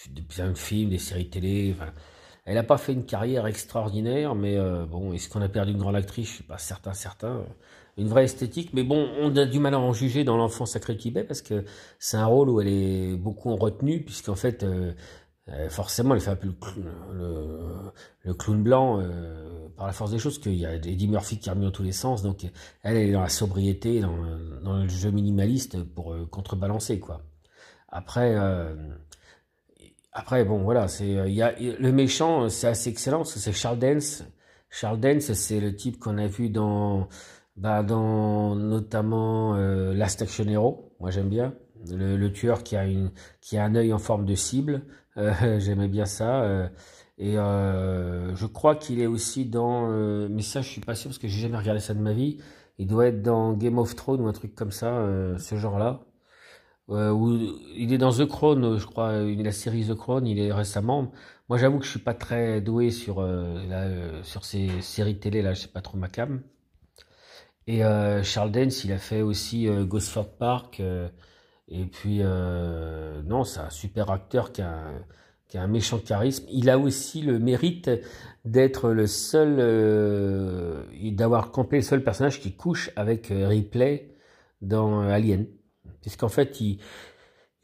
petits 0.09 0.21
plein 0.21 0.51
de 0.51 0.57
films, 0.57 0.89
des 0.89 0.97
séries 0.97 1.29
télé. 1.29 1.75
elle 2.45 2.55
n'a 2.55 2.63
pas 2.63 2.77
fait 2.77 2.93
une 2.93 3.05
carrière 3.05 3.47
extraordinaire, 3.47 4.35
mais 4.35 4.57
euh, 4.57 4.85
bon, 4.85 5.13
est-ce 5.13 5.29
qu'on 5.29 5.41
a 5.41 5.49
perdu 5.49 5.71
une 5.71 5.77
grande 5.77 5.95
actrice? 5.95 6.27
Je 6.27 6.33
suis 6.35 6.43
pas 6.43 6.57
certain, 6.57 6.93
certain. 6.93 7.43
Une 7.97 8.07
vraie 8.07 8.25
esthétique, 8.25 8.71
mais 8.73 8.83
bon, 8.83 9.09
on 9.19 9.35
a 9.35 9.45
du 9.45 9.59
mal 9.59 9.73
à 9.73 9.79
en 9.79 9.93
juger 9.93 10.23
dans 10.23 10.37
l'enfant 10.37 10.65
sacré 10.65 10.93
de 10.93 10.99
Tibet 10.99 11.23
parce 11.23 11.41
que 11.41 11.65
c'est 11.99 12.17
un 12.17 12.25
rôle 12.25 12.49
où 12.49 12.61
elle 12.61 12.69
est 12.69 13.15
beaucoup 13.17 13.49
en 13.49 13.57
retenue, 13.57 14.03
puisqu'en 14.03 14.35
fait, 14.35 14.63
euh, 14.63 14.93
euh, 15.49 15.69
forcément, 15.69 16.15
elle 16.15 16.21
fait 16.21 16.31
un 16.31 16.35
peu 16.35 16.47
le, 17.11 18.33
clown 18.33 18.63
blanc 18.63 19.03
par 19.75 19.87
la 19.87 19.93
force 19.93 20.11
des 20.11 20.19
choses, 20.19 20.39
qu'il 20.39 20.55
y 20.55 20.65
a 20.65 20.75
Eddie 20.75 21.07
Murphy 21.07 21.39
qui 21.39 21.49
remue 21.49 21.65
dans 21.65 21.71
tous 21.71 21.83
les 21.83 21.91
sens, 21.91 22.21
donc 22.21 22.45
elle, 22.83 22.97
est 22.97 23.11
dans 23.11 23.21
la 23.21 23.29
sobriété, 23.29 24.01
dans 24.01 24.77
le 24.77 24.87
jeu 24.87 25.11
minimaliste 25.11 25.83
pour 25.83 26.15
contrebalancer, 26.29 26.99
quoi. 26.99 27.21
Après, 27.91 28.35
après, 30.11 30.43
bon, 30.45 30.63
voilà, 30.63 30.87
c'est, 30.87 31.07
il 31.07 31.33
y 31.33 31.41
a, 31.41 31.53
le 31.59 31.91
méchant, 31.91 32.49
c'est 32.49 32.67
assez 32.67 32.89
excellent 32.89 33.19
parce 33.19 33.33
que 33.33 33.39
c'est 33.39 33.53
Charles 33.53 33.79
Dance. 33.79 34.23
Charles 34.69 34.99
Dance, 34.99 35.33
c'est 35.33 35.59
le 35.59 35.75
type 35.75 35.99
qu'on 35.99 36.17
a 36.17 36.27
vu 36.27 36.49
dans, 36.49 37.07
bah, 37.55 37.83
dans 37.83 38.55
notamment 38.55 39.55
euh, 39.55 39.93
Last 39.93 40.21
Action 40.21 40.45
Hero. 40.47 40.95
Moi, 40.99 41.11
j'aime 41.11 41.29
bien 41.29 41.53
le, 41.87 42.27
tueur 42.29 42.63
qui 42.63 42.75
a 42.75 42.85
une, 42.85 43.11
qui 43.41 43.57
a 43.57 43.63
un 43.63 43.75
œil 43.75 43.93
en 43.93 43.99
forme 43.99 44.25
de 44.25 44.35
cible. 44.35 44.83
Euh, 45.17 45.33
J'aimais 45.59 45.87
bien 45.87 46.05
ça. 46.05 46.43
Euh, 46.43 46.67
et 47.17 47.37
euh, 47.37 48.35
je 48.35 48.45
crois 48.45 48.75
qu'il 48.75 49.01
est 49.01 49.07
aussi 49.07 49.45
dans, 49.45 49.91
euh, 49.91 50.27
mais 50.29 50.41
ça, 50.41 50.61
je 50.61 50.69
suis 50.69 50.81
pas 50.81 50.95
sûr 50.95 51.09
parce 51.09 51.19
que 51.19 51.27
j'ai 51.27 51.41
jamais 51.41 51.57
regardé 51.57 51.81
ça 51.81 51.93
de 51.93 51.99
ma 52.01 52.13
vie. 52.13 52.37
Il 52.77 52.87
doit 52.87 53.07
être 53.07 53.21
dans 53.21 53.53
Game 53.53 53.77
of 53.77 53.95
Thrones 53.95 54.21
ou 54.21 54.27
un 54.27 54.33
truc 54.33 54.55
comme 54.55 54.71
ça, 54.71 55.05
ce 55.37 55.57
genre-là. 55.57 55.99
Euh, 56.91 57.11
où 57.11 57.37
il 57.75 57.93
est 57.93 57.97
dans 57.99 58.11
The 58.11 58.25
Crown, 58.25 58.77
je 58.79 58.85
crois, 58.85 59.21
la 59.21 59.51
série 59.51 59.85
The 59.85 59.93
Crown, 59.93 60.25
il 60.25 60.39
est 60.39 60.51
récemment. 60.51 61.11
Moi, 61.47 61.57
j'avoue 61.57 61.79
que 61.79 61.85
je 61.85 61.91
suis 61.91 61.99
pas 61.99 62.15
très 62.15 62.61
doué 62.61 62.89
sur 62.89 63.19
euh, 63.19 63.57
euh, 63.71 64.23
sur 64.23 64.43
ces 64.45 64.81
séries 64.81 65.19
télé 65.19 65.41
là, 65.41 65.53
je 65.53 65.61
sais 65.61 65.67
pas 65.67 65.81
trop 65.81 65.97
ma 65.97 66.07
cam. 66.09 66.41
Et 67.67 67.81
Charles 68.23 68.51
Dance, 68.51 68.83
il 68.83 68.91
a 68.91 68.97
fait 68.97 69.21
aussi 69.21 69.67
Gosford 69.67 70.37
Park. 70.39 70.81
et 71.69 71.85
puis 71.85 72.21
non, 73.25 73.43
c'est 73.43 73.59
un 73.59 73.69
super 73.69 74.09
acteur 74.09 74.51
qui 74.51 74.63
a, 74.63 74.91
qui 75.47 75.57
a 75.59 75.63
un 75.63 75.67
méchant 75.67 75.99
charisme. 75.99 76.45
Il 76.49 76.69
a 76.71 76.79
aussi 76.79 77.21
le 77.21 77.37
mérite 77.37 77.91
d'être 78.43 78.89
le 78.89 79.05
seul, 79.05 79.57
d'avoir 81.13 81.51
campé 81.51 81.77
le 81.77 81.83
seul 81.83 82.03
personnage 82.03 82.39
qui 82.41 82.53
couche 82.53 82.89
avec 82.95 83.27
Ripley 83.29 84.15
dans 84.61 85.01
Alien 85.01 85.45
puisqu'en 86.01 86.29
fait, 86.29 86.59
il, 86.61 86.79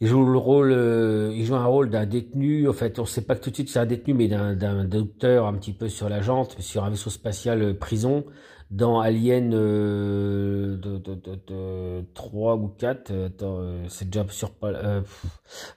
joue 0.02 0.26
le 0.26 0.38
rôle, 0.38 0.72
euh, 0.72 1.32
il 1.34 1.46
joue 1.46 1.56
un 1.56 1.66
rôle 1.66 1.90
d'un 1.90 2.06
détenu. 2.06 2.68
En 2.70 2.74
fait, 2.74 3.00
on 3.00 3.06
sait 3.06 3.26
pas 3.26 3.36
tout 3.36 3.50
de 3.50 3.56
suite 3.56 3.70
c'est 3.70 3.80
un 3.80 3.86
détenu, 3.86 4.14
mais 4.14 4.28
d'un 4.28 4.86
docteur 4.86 5.46
un 5.48 5.54
petit 5.54 5.74
peu 5.74 5.90
sur 5.90 6.10
la 6.10 6.22
jante, 6.22 6.60
sur 6.60 6.84
un 6.84 6.90
vaisseau 6.90 7.10
spatial 7.10 7.62
euh, 7.62 7.74
prison, 7.74 8.26
dans 8.72 9.00
Alien 9.00 9.54
euh, 9.54 10.78
de, 10.78 10.98
de, 10.98 11.16
de, 11.16 12.04
3 12.14 12.56
ou 12.56 12.68
4. 12.68 13.12
Euh, 13.12 13.86
c'est 13.90 14.10
déjà 14.10 14.26
sur 14.30 14.52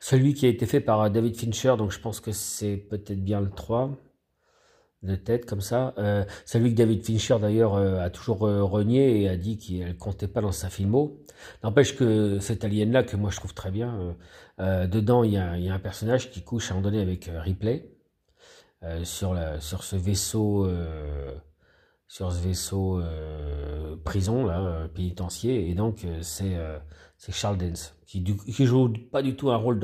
celui 0.00 0.35
qui 0.35 0.47
a 0.47 0.49
été 0.49 0.67
fait 0.67 0.81
par 0.81 1.11
David 1.11 1.37
Fincher, 1.37 1.75
donc 1.77 1.93
je 1.93 2.00
pense 2.00 2.21
que 2.21 2.33
c'est 2.33 2.77
peut-être 2.77 3.23
bien 3.23 3.41
le 3.41 3.50
3 3.50 3.91
de 5.02 5.14
tête 5.14 5.47
comme 5.47 5.61
ça. 5.61 5.95
Euh, 5.99 6.25
celui 6.45 6.73
que 6.73 6.76
David 6.76 7.05
Fincher 7.05 7.37
d'ailleurs 7.40 7.75
euh, 7.75 8.00
a 8.00 8.11
toujours 8.11 8.47
euh, 8.47 8.62
renié 8.62 9.23
et 9.23 9.28
a 9.28 9.37
dit 9.37 9.57
qu'il 9.57 9.97
comptait 9.97 10.28
pas 10.28 10.40
dans 10.40 10.52
sa 10.52 10.71
filmo. 10.71 11.19
N'empêche 11.62 11.97
que 11.97 12.38
cet 12.40 12.64
alien-là, 12.64 13.05
que 13.05 13.17
moi 13.17 13.31
je 13.31 13.37
trouve 13.37 13.55
très 13.55 13.71
bien, 13.71 14.17
euh, 14.61 14.87
dedans 14.87 15.23
il 15.23 15.33
y, 15.33 15.37
a, 15.37 15.52
un 15.52 15.78
personnage 15.78 16.31
qui 16.31 16.43
couche 16.43 16.71
à 16.71 16.75
un 16.75 16.78
moment 16.78 16.90
donné 16.90 17.00
avec 17.00 17.31
Ripley 17.33 17.93
sur, 19.02 19.37
sur 19.61 19.83
ce 19.83 19.97
vaisseau, 19.97 20.69
sur 22.09 22.33
ce 22.33 22.41
vaisseau 22.41 23.00
prison 24.05 24.45
là, 24.47 24.88
pénitencier, 24.95 25.71
et 25.71 25.75
donc 25.75 26.07
c'est 26.23 26.57
c'est 27.17 27.33
Charles 27.33 27.59
Dance 27.59 27.95
qui, 28.09 28.25
qui 28.25 28.65
joue 28.65 28.91
pas 29.12 29.23
du 29.23 29.37
tout 29.37 29.50
un 29.50 29.57
rôle 29.57 29.79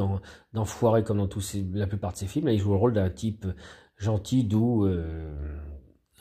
d'enfoiré 0.54 1.04
comme 1.04 1.18
dans 1.18 1.28
tous 1.28 1.56
la 1.74 1.86
plupart 1.86 2.12
de 2.12 2.16
ses 2.16 2.26
films. 2.26 2.46
Là, 2.46 2.52
il 2.52 2.58
joue 2.58 2.70
le 2.70 2.78
rôle 2.78 2.94
d'un 2.94 3.10
type 3.10 3.46
gentil, 3.98 4.44
doux, 4.44 4.86
euh, 4.86 5.30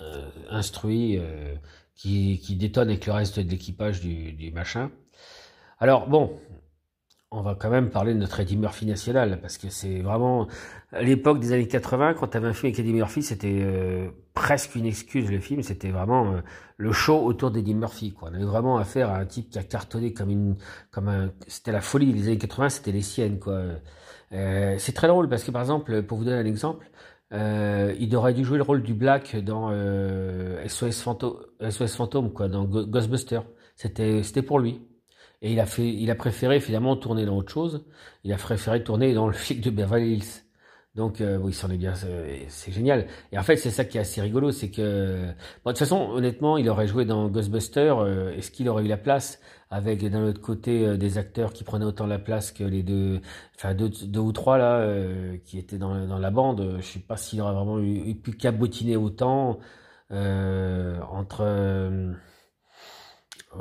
euh, 0.01 0.29
instruit, 0.49 1.17
euh, 1.17 1.55
qui, 1.95 2.39
qui 2.39 2.57
détonne 2.57 2.89
avec 2.89 3.05
le 3.05 3.13
reste 3.13 3.39
de 3.39 3.49
l'équipage 3.49 4.01
du, 4.01 4.33
du 4.33 4.51
machin. 4.51 4.91
Alors 5.79 6.09
bon, 6.09 6.37
on 7.33 7.41
va 7.41 7.55
quand 7.55 7.69
même 7.69 7.89
parler 7.89 8.13
de 8.13 8.19
notre 8.19 8.39
Eddie 8.39 8.57
Murphy 8.57 8.85
national, 8.85 9.39
parce 9.41 9.57
que 9.57 9.69
c'est 9.69 10.01
vraiment 10.01 10.47
à 10.91 11.01
l'époque 11.01 11.39
des 11.39 11.51
années 11.51 11.67
80, 11.67 12.13
quand 12.13 12.27
tu 12.27 12.37
avais 12.37 12.47
un 12.47 12.53
film 12.53 12.67
avec 12.67 12.79
Eddie 12.79 12.93
Murphy, 12.93 13.23
c'était 13.23 13.61
euh, 13.61 14.09
presque 14.35 14.75
une 14.75 14.85
excuse 14.85 15.31
le 15.31 15.39
film, 15.39 15.63
c'était 15.63 15.89
vraiment 15.89 16.33
euh, 16.33 16.41
le 16.77 16.91
show 16.91 17.19
autour 17.25 17.49
d'Eddie 17.49 17.73
Murphy. 17.73 18.13
On 18.21 18.27
avait 18.27 18.43
vraiment 18.43 18.77
affaire 18.77 19.09
à 19.09 19.17
un 19.17 19.25
type 19.25 19.49
qui 19.49 19.57
a 19.57 19.63
cartonné 19.63 20.13
comme 20.13 20.29
une, 20.29 20.55
comme 20.91 21.07
un, 21.07 21.31
c'était 21.47 21.71
la 21.71 21.81
folie 21.81 22.13
des 22.13 22.27
années 22.27 22.37
80, 22.37 22.69
c'était 22.69 22.91
les 22.91 23.01
siennes 23.01 23.39
quoi. 23.39 23.61
Euh, 24.31 24.75
c'est 24.77 24.93
très 24.93 25.07
drôle 25.07 25.27
parce 25.27 25.43
que 25.43 25.51
par 25.51 25.63
exemple, 25.63 26.03
pour 26.03 26.19
vous 26.19 26.25
donner 26.25 26.37
un 26.37 26.45
exemple, 26.45 26.89
il 27.31 28.15
aurait 28.15 28.35
dû 28.35 28.45
jouer 28.45 28.57
le 28.57 28.63
rôle 28.63 28.83
du 28.83 28.93
Black 28.93 29.35
dans 29.37 29.71
SOS, 30.67 31.01
Phantom 31.01 32.31
quoi, 32.31 32.47
dans 32.47 32.65
Ghostbusters. 32.65 33.43
C'était 33.75 34.43
pour 34.43 34.59
lui. 34.59 34.81
Et 35.43 35.51
il 35.53 35.59
a 35.59 35.65
fait, 35.67 35.87
il 35.87 36.09
a 36.09 36.15
préféré 36.15 36.59
finalement 36.59 36.95
tourner 36.95 37.25
dans 37.25 37.37
autre 37.37 37.51
chose. 37.51 37.85
Il 38.23 38.33
a 38.33 38.37
préféré 38.37 38.83
tourner 38.83 39.13
dans 39.13 39.27
le 39.27 39.33
flic 39.33 39.61
de 39.61 39.69
Beverly 39.69 40.13
Hills. 40.13 40.43
Donc 40.95 41.21
euh, 41.21 41.37
oui, 41.37 41.53
est 41.53 41.77
bien, 41.77 41.93
c'est 41.95 42.71
génial. 42.71 43.07
Et 43.31 43.39
en 43.39 43.43
fait, 43.43 43.57
c'est 43.57 43.71
ça 43.71 43.83
qui 43.83 43.97
est 43.97 44.01
assez 44.01 44.21
rigolo, 44.21 44.51
c'est 44.51 44.69
que 44.69 45.25
bon, 45.65 45.71
de 45.71 45.71
toute 45.71 45.79
façon, 45.79 46.09
honnêtement, 46.11 46.57
il 46.57 46.69
aurait 46.69 46.87
joué 46.87 47.03
dans 47.05 47.29
Ghostbusters. 47.29 47.97
Euh, 47.99 48.31
Est-ce 48.31 48.51
qu'il 48.51 48.69
aurait 48.69 48.83
eu 48.85 48.87
la 48.87 48.97
place 48.97 49.39
avec 49.71 50.07
d'un 50.07 50.23
autre 50.27 50.39
côté 50.39 50.85
euh, 50.85 50.97
des 50.97 51.17
acteurs 51.17 51.51
qui 51.51 51.63
prenaient 51.63 51.85
autant 51.85 52.05
la 52.05 52.19
place 52.19 52.51
que 52.51 52.63
les 52.63 52.83
deux, 52.83 53.21
enfin 53.55 53.73
deux, 53.73 54.19
ou 54.19 54.31
trois 54.31 54.57
là 54.59 54.79
euh, 54.81 55.37
qui 55.45 55.57
étaient 55.57 55.79
dans, 55.79 56.05
dans 56.05 56.19
la 56.19 56.31
bande? 56.31 56.77
Je 56.79 56.85
sais 56.85 56.99
pas 56.99 57.17
s'il 57.17 57.41
aurait 57.41 57.53
vraiment 57.53 57.79
eu 57.79 58.15
pu 58.15 58.33
cabotiner 58.33 58.95
autant 58.95 59.59
entre 60.11 61.43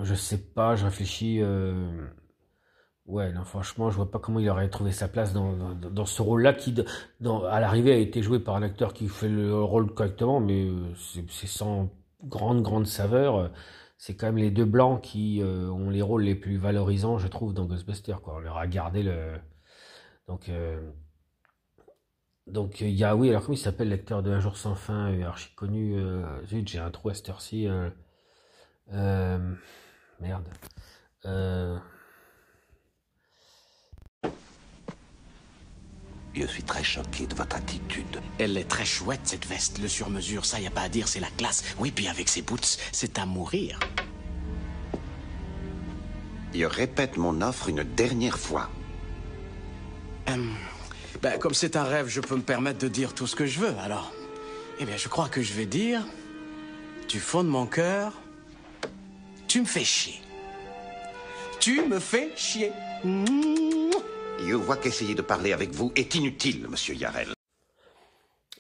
je 0.03 0.15
sais 0.15 0.39
pas, 0.39 0.77
je 0.77 0.85
réfléchis. 0.85 1.39
Euh... 1.41 2.07
Ouais, 3.07 3.33
non, 3.33 3.45
franchement, 3.45 3.91
je 3.91 3.97
vois 3.97 4.11
pas 4.11 4.19
comment 4.21 4.39
il 4.39 4.49
aurait 4.49 4.69
trouvé 4.71 4.93
sa 4.93 5.09
place 5.09 5.33
dans, 5.33 5.75
dans, 5.75 6.07
ce 6.07 6.23
rôle-là 6.23 6.53
qui, 6.53 6.75
à 7.49 7.61
l'arrivée, 7.61 7.93
a 7.93 7.97
été 7.97 8.23
joué 8.23 8.39
par 8.39 8.55
un 8.55 8.63
acteur 8.63 8.95
qui 8.95 9.09
fait 9.09 9.29
le 9.29 9.61
rôle 9.61 9.93
correctement, 9.93 10.41
mais 10.41 10.65
euh, 10.65 10.95
c'est 11.29 11.47
sans 11.49 11.91
grande, 12.25 12.63
grande 12.63 12.87
saveur. 12.87 13.51
C'est 13.99 14.17
quand 14.17 14.27
même 14.27 14.39
les 14.39 14.51
deux 14.51 14.65
blancs 14.65 15.01
qui 15.03 15.43
euh, 15.43 15.69
ont 15.69 15.91
les 15.91 16.03
rôles 16.03 16.23
les 16.23 16.35
plus 16.37 16.57
valorisants, 16.57 17.19
je 17.19 17.29
trouve, 17.29 17.55
dans 17.55 17.67
Ghostbusters. 17.67 18.21
Quoi. 18.23 18.37
On 18.37 18.41
leur 18.41 18.57
a 18.59 18.67
gardé 18.69 19.03
le. 19.03 19.35
Donc, 20.29 20.51
donc 22.47 22.81
il 22.81 22.91
y 22.91 23.05
a, 23.05 23.17
oui, 23.17 23.31
alors 23.31 23.43
comment 23.43 23.55
il 23.55 23.61
s'appelle 23.61 23.89
l'acteur 23.89 24.23
de 24.23 24.31
Un 24.31 24.41
jour 24.41 24.57
sans 24.57 24.75
fin, 24.77 25.21
archi 25.23 25.53
connu 25.57 25.97
Zut, 26.47 26.69
j'ai 26.69 26.79
un 26.79 26.91
trou 26.91 27.09
à 27.11 27.15
cette 27.15 27.29
heure-ci. 27.29 27.69
Euh... 28.93 29.55
Merde. 30.21 30.45
Euh... 31.25 31.79
Je 36.35 36.47
suis 36.47 36.63
très 36.63 36.83
choqué 36.83 37.27
de 37.27 37.35
votre 37.35 37.57
attitude. 37.57 38.21
Elle 38.39 38.57
est 38.57 38.69
très 38.69 38.87
chouette, 38.87 39.21
cette 39.25 39.47
veste. 39.47 39.79
Le 39.79 39.89
sur-mesure, 39.89 40.47
ça, 40.47 40.61
y 40.61 40.67
a 40.67 40.71
pas 40.71 40.83
à 40.83 40.89
dire, 40.89 41.07
c'est 41.07 41.21
la 41.21 41.31
classe. 41.37 41.63
Oui, 41.79 41.91
puis 41.91 42.09
avec 42.09 42.29
ses 42.29 42.41
boots, 42.41 42.79
c'est 42.91 43.19
à 43.19 43.27
mourir. 43.27 43.79
Je 46.55 46.65
répète 46.65 47.17
mon 47.17 47.43
offre 47.43 47.69
une 47.69 47.83
dernière 47.83 48.39
fois. 48.39 48.71
Hum, 50.29 50.55
ben, 51.21 51.39
comme 51.39 51.55
c'est 51.55 51.77
un 51.77 51.85
rêve, 51.85 52.09
je 52.09 52.21
peux 52.21 52.37
me 52.37 52.43
permettre 52.43 52.79
de 52.79 52.89
dire 52.89 53.15
tout 53.15 53.27
ce 53.27 53.37
que 53.37 53.47
je 53.47 53.61
veux, 53.61 53.77
alors. 53.79 54.13
Eh 54.79 54.85
bien, 54.87 54.97
je 54.97 55.09
crois 55.09 55.29
que 55.29 55.43
je 55.43 55.53
vais 55.53 55.67
dire, 55.67 56.03
du 57.09 57.21
fond 57.21 57.45
de 57.45 57.49
mon 57.49 57.67
cœur, 57.67 58.22
tu 59.53 59.61
me 59.61 59.67
fais 59.67 59.85
chier. 59.85 60.15
Tu 61.61 61.87
me 61.87 61.99
fais 61.99 62.31
chier. 62.35 62.73
Je 63.05 64.55
vois 64.55 64.79
qu'essayer 64.79 65.15
de 65.15 65.21
parler 65.21 65.53
avec 65.53 65.73
vous 65.73 65.93
est 65.95 66.15
inutile, 66.15 66.67
monsieur 66.71 66.95
Yarel. 66.95 67.29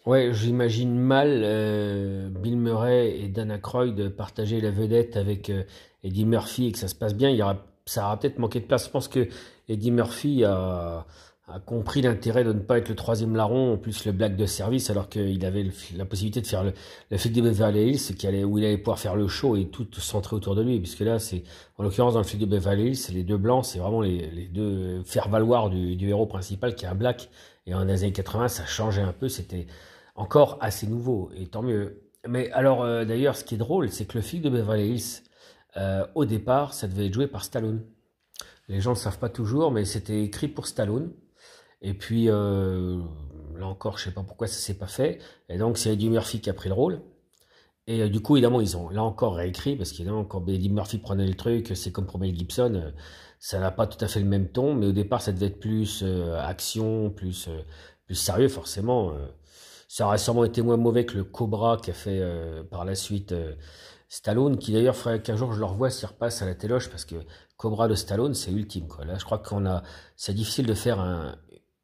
Ouais, 0.05 0.35
j'imagine 0.35 0.99
mal 0.99 1.41
euh, 1.45 2.29
Bill 2.29 2.59
Murray 2.59 3.19
et 3.21 3.29
Dana 3.29 3.55
Aykroyd 3.55 4.11
partager 4.11 4.61
la 4.61 4.71
vedette 4.71 5.17
avec 5.17 5.49
euh, 5.49 5.63
Eddie 6.05 6.27
Murphy 6.27 6.67
et 6.67 6.73
que 6.73 6.79
ça 6.79 6.89
se 6.89 6.95
passe 6.95 7.15
bien. 7.15 7.31
Il 7.31 7.37
y 7.37 7.43
aura, 7.43 7.65
ça 7.87 8.05
aura 8.05 8.21
peut-être 8.21 8.39
manqué 8.39 8.61
de 8.61 8.67
place. 8.67 8.85
Je 8.85 8.91
pense 8.91 9.09
que 9.09 9.29
Eddie 9.71 9.93
Murphy 9.93 10.45
a, 10.45 11.07
a 11.49 11.59
compris 11.59 12.03
l'intérêt 12.03 12.45
de 12.45 12.53
ne 12.53 12.61
pas 12.61 12.79
être 12.79 12.89
le 12.89 12.95
troisième 12.95 13.35
larron, 13.35 13.75
en 13.75 13.77
plus 13.77 14.05
le 14.05 14.13
black 14.13 14.37
de 14.37 14.47
service, 14.47 14.91
alors 14.91 15.09
qu'il 15.09 15.45
avait 15.45 15.67
la 15.97 16.05
possibilité 16.05 16.41
de 16.41 16.47
faire 16.47 16.63
le, 16.63 16.73
le 17.11 17.17
de 17.17 17.41
Beverly 17.41 17.91
Hills, 17.91 18.15
qui 18.17 18.27
allait, 18.27 18.45
où 18.45 18.59
il 18.59 18.65
allait 18.65 18.79
pouvoir 18.79 18.99
faire 18.99 19.17
le 19.17 19.27
show 19.27 19.57
et 19.57 19.67
tout 19.67 19.87
centré 19.95 20.37
autour 20.37 20.55
de 20.55 20.63
lui, 20.63 20.79
puisque 20.79 21.01
là, 21.01 21.19
c'est, 21.19 21.43
en 21.79 21.83
l'occurrence, 21.83 22.15
dans 22.15 22.21
le 22.21 22.25
flic 22.25 22.41
de 22.41 22.47
Beverly 22.47 22.91
Hills, 22.91 23.15
les 23.15 23.25
deux 23.25 23.39
blancs, 23.39 23.65
c'est 23.65 23.81
vraiment 23.81 24.01
les, 24.01 24.31
les 24.31 24.47
deux 24.47 25.03
faire-valoir 25.05 25.69
du, 25.69 25.97
du, 25.97 26.09
héros 26.09 26.27
principal 26.27 26.77
qui 26.77 26.85
est 26.85 26.89
un 26.89 26.95
black. 26.95 27.29
Et 27.67 27.75
en 27.75 27.89
années 27.89 28.13
80, 28.13 28.49
ça 28.49 28.65
changeait 28.65 29.03
un 29.03 29.13
peu, 29.13 29.29
c'était 29.29 29.67
encore 30.15 30.59
assez 30.61 30.87
nouveau, 30.87 31.31
et 31.37 31.47
tant 31.47 31.63
mieux. 31.63 32.03
Mais 32.29 32.53
alors, 32.53 32.83
euh, 32.83 33.05
d'ailleurs, 33.05 33.37
ce 33.37 33.43
qui 33.43 33.57
est 33.57 33.59
drôle, 33.59 33.91
c'est 33.91 34.05
que 34.05 34.17
le 34.17 34.23
flic 34.23 34.43
de 34.43 34.49
Beverly 34.49 34.91
Hills, 34.91 35.23
euh, 35.77 36.07
au 36.15 36.25
départ, 36.25 36.73
ça 36.73 36.87
devait 36.87 37.07
être 37.07 37.15
joué 37.15 37.27
par 37.27 37.43
Stallone. 37.45 37.83
Les 38.69 38.81
gens 38.81 38.91
ne 38.91 38.97
le 38.97 39.01
savent 39.01 39.19
pas 39.19 39.29
toujours, 39.29 39.73
mais 39.73 39.85
c'était 39.85 40.23
écrit 40.23 40.49
pour 40.49 40.67
Stallone. 40.67 41.13
Et 41.83 41.95
puis, 41.95 42.31
euh, 42.31 43.01
là 43.59 43.67
encore, 43.67 43.99
je 43.99 44.05
sais 44.05 44.12
pas 44.12 44.23
pourquoi 44.23 44.47
ça 44.47 44.55
s'est 44.55 44.79
pas 44.79 44.87
fait. 44.87 45.19
Et 45.49 45.59
donc, 45.59 45.77
c'est 45.79 45.93
Eddie 45.93 46.09
Murphy 46.09 46.41
qui 46.41 46.49
a 46.49 46.55
pris 46.55 46.69
le 46.69 46.75
rôle. 46.75 47.03
Et 47.89 48.03
euh, 48.03 48.09
du 48.09 48.21
coup, 48.21 48.37
évidemment, 48.37 48.61
ils 48.61 48.77
ont 48.77 48.89
là 48.89 49.03
encore 49.03 49.35
réécrit, 49.35 49.77
parce 49.77 49.91
qu'évidemment, 49.91 50.25
quand 50.25 50.49
Eddie 50.49 50.71
Murphy 50.71 50.99
prenait 50.99 51.27
le 51.27 51.35
truc, 51.35 51.73
c'est 51.75 51.91
comme 51.91 52.07
pour 52.07 52.21
Mel 52.21 52.35
Gibson, 52.37 52.75
euh, 52.77 52.91
ça 53.41 53.59
n'a 53.59 53.73
pas 53.73 53.89
tout 53.89 54.03
à 54.05 54.09
fait 54.09 54.21
le 54.21 54.27
même 54.27 54.49
ton, 54.49 54.75
mais 54.75 54.87
au 54.87 54.93
départ, 54.93 55.21
ça 55.21 55.33
devait 55.33 55.47
être 55.47 55.59
plus 55.59 56.05
action, 56.39 57.11
plus, 57.11 57.49
plus 58.07 58.15
sérieux, 58.15 58.49
forcément. 58.49 59.12
ça 59.89 60.07
aurait 60.07 60.19
sûrement 60.19 60.45
été 60.45 60.62
moins 60.62 60.77
mauvais 60.77 61.05
que 61.07 61.17
le 61.17 61.25
Cobra 61.25 61.77
qu'a 61.77 61.93
fait 61.93 62.23
par 62.71 62.85
la 62.85 62.95
suite 62.95 63.35
Stallone, 64.09 64.59
qui 64.59 64.73
d'ailleurs 64.73 64.95
ferait 64.95 65.21
qu'un 65.23 65.35
jour 65.35 65.53
je 65.53 65.59
le 65.59 65.65
revoie 65.65 65.91
s'il 65.91 66.07
repasse 66.07 66.41
à 66.41 66.47
la 66.47 66.55
téloche, 66.55 66.89
parce 66.89 67.05
que 67.05 67.17
Cobra 67.57 67.89
de 67.89 67.97
Stallone, 67.97 68.35
c'est 68.35 68.53
ultime, 68.53 68.87
quoi. 68.87 69.05
Là, 69.05 69.19
je 69.19 69.25
crois 69.25 69.39
qu'on 69.39 69.67
a, 69.67 69.83
c'est 70.15 70.35
difficile 70.35 70.67
de 70.67 70.75
faire 70.75 71.01
un, 71.01 71.35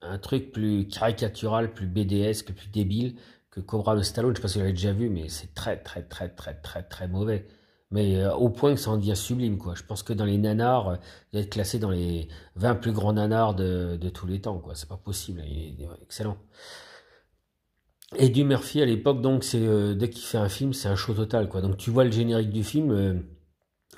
un 0.02 0.18
truc 0.18 0.52
plus 0.52 0.86
caricatural, 0.88 1.72
plus 1.72 1.86
BDS, 1.86 2.44
plus 2.44 2.70
débile 2.70 3.16
que 3.50 3.60
Cobra 3.60 3.96
de 3.96 4.02
Stallone. 4.02 4.32
Je 4.32 4.36
sais 4.36 4.42
pas 4.42 4.48
si 4.48 4.58
vous 4.58 4.60
l'avez 4.60 4.72
déjà 4.72 4.92
vu, 4.92 5.08
mais 5.10 5.28
c'est 5.28 5.54
très, 5.54 5.76
très, 5.76 6.02
très, 6.02 6.28
très, 6.28 6.54
très, 6.54 6.82
très 6.82 7.08
mauvais. 7.08 7.46
Mais 7.90 8.16
euh, 8.16 8.34
au 8.34 8.50
point 8.50 8.74
que 8.74 8.80
ça 8.80 8.90
en 8.90 8.98
devient 8.98 9.16
sublime, 9.16 9.58
quoi. 9.58 9.74
Je 9.74 9.82
pense 9.82 10.02
que 10.02 10.12
dans 10.12 10.26
les 10.26 10.38
nanars, 10.38 10.88
euh, 10.88 10.96
il 11.32 11.38
va 11.38 11.42
être 11.42 11.50
classé 11.50 11.78
dans 11.78 11.90
les 11.90 12.28
20 12.56 12.74
plus 12.76 12.92
grands 12.92 13.14
nanars 13.14 13.54
de, 13.54 13.96
de 13.96 14.08
tous 14.10 14.26
les 14.26 14.40
temps, 14.40 14.58
quoi. 14.58 14.74
C'est 14.74 14.88
pas 14.88 14.98
possible. 14.98 15.40
Est, 15.40 15.46
il 15.46 15.82
est 15.82 15.88
excellent. 16.02 16.36
Et 18.16 18.28
du 18.30 18.44
Murphy 18.44 18.80
à 18.82 18.86
l'époque, 18.86 19.20
donc, 19.22 19.44
c'est 19.44 19.66
euh, 19.66 19.94
dès 19.94 20.10
qu'il 20.10 20.24
fait 20.24 20.38
un 20.38 20.48
film, 20.48 20.72
c'est 20.72 20.88
un 20.88 20.96
show 20.96 21.14
total, 21.14 21.48
quoi. 21.48 21.60
Donc, 21.62 21.76
tu 21.76 21.90
vois 21.90 22.04
le 22.04 22.10
générique 22.10 22.50
du 22.50 22.64
film. 22.64 23.24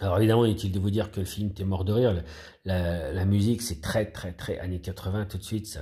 Alors 0.00 0.18
évidemment, 0.18 0.44
inutile 0.44 0.73
de 0.73 0.78
vous 0.78 0.90
dire 0.90 1.11
que 1.11 1.20
le 1.20 1.26
film 1.26 1.52
t'es 1.52 1.64
mort 1.64 1.85
de 1.85 1.92
rire. 1.92 2.23
La, 2.64 3.25
musique, 3.25 3.62
c'est 3.62 3.80
très, 3.80 4.06
très, 4.06 4.32
très 4.32 4.59
années 4.59 4.80
80 4.80 5.26
tout 5.26 5.38
de 5.38 5.42
suite. 5.42 5.66
Ça, 5.66 5.80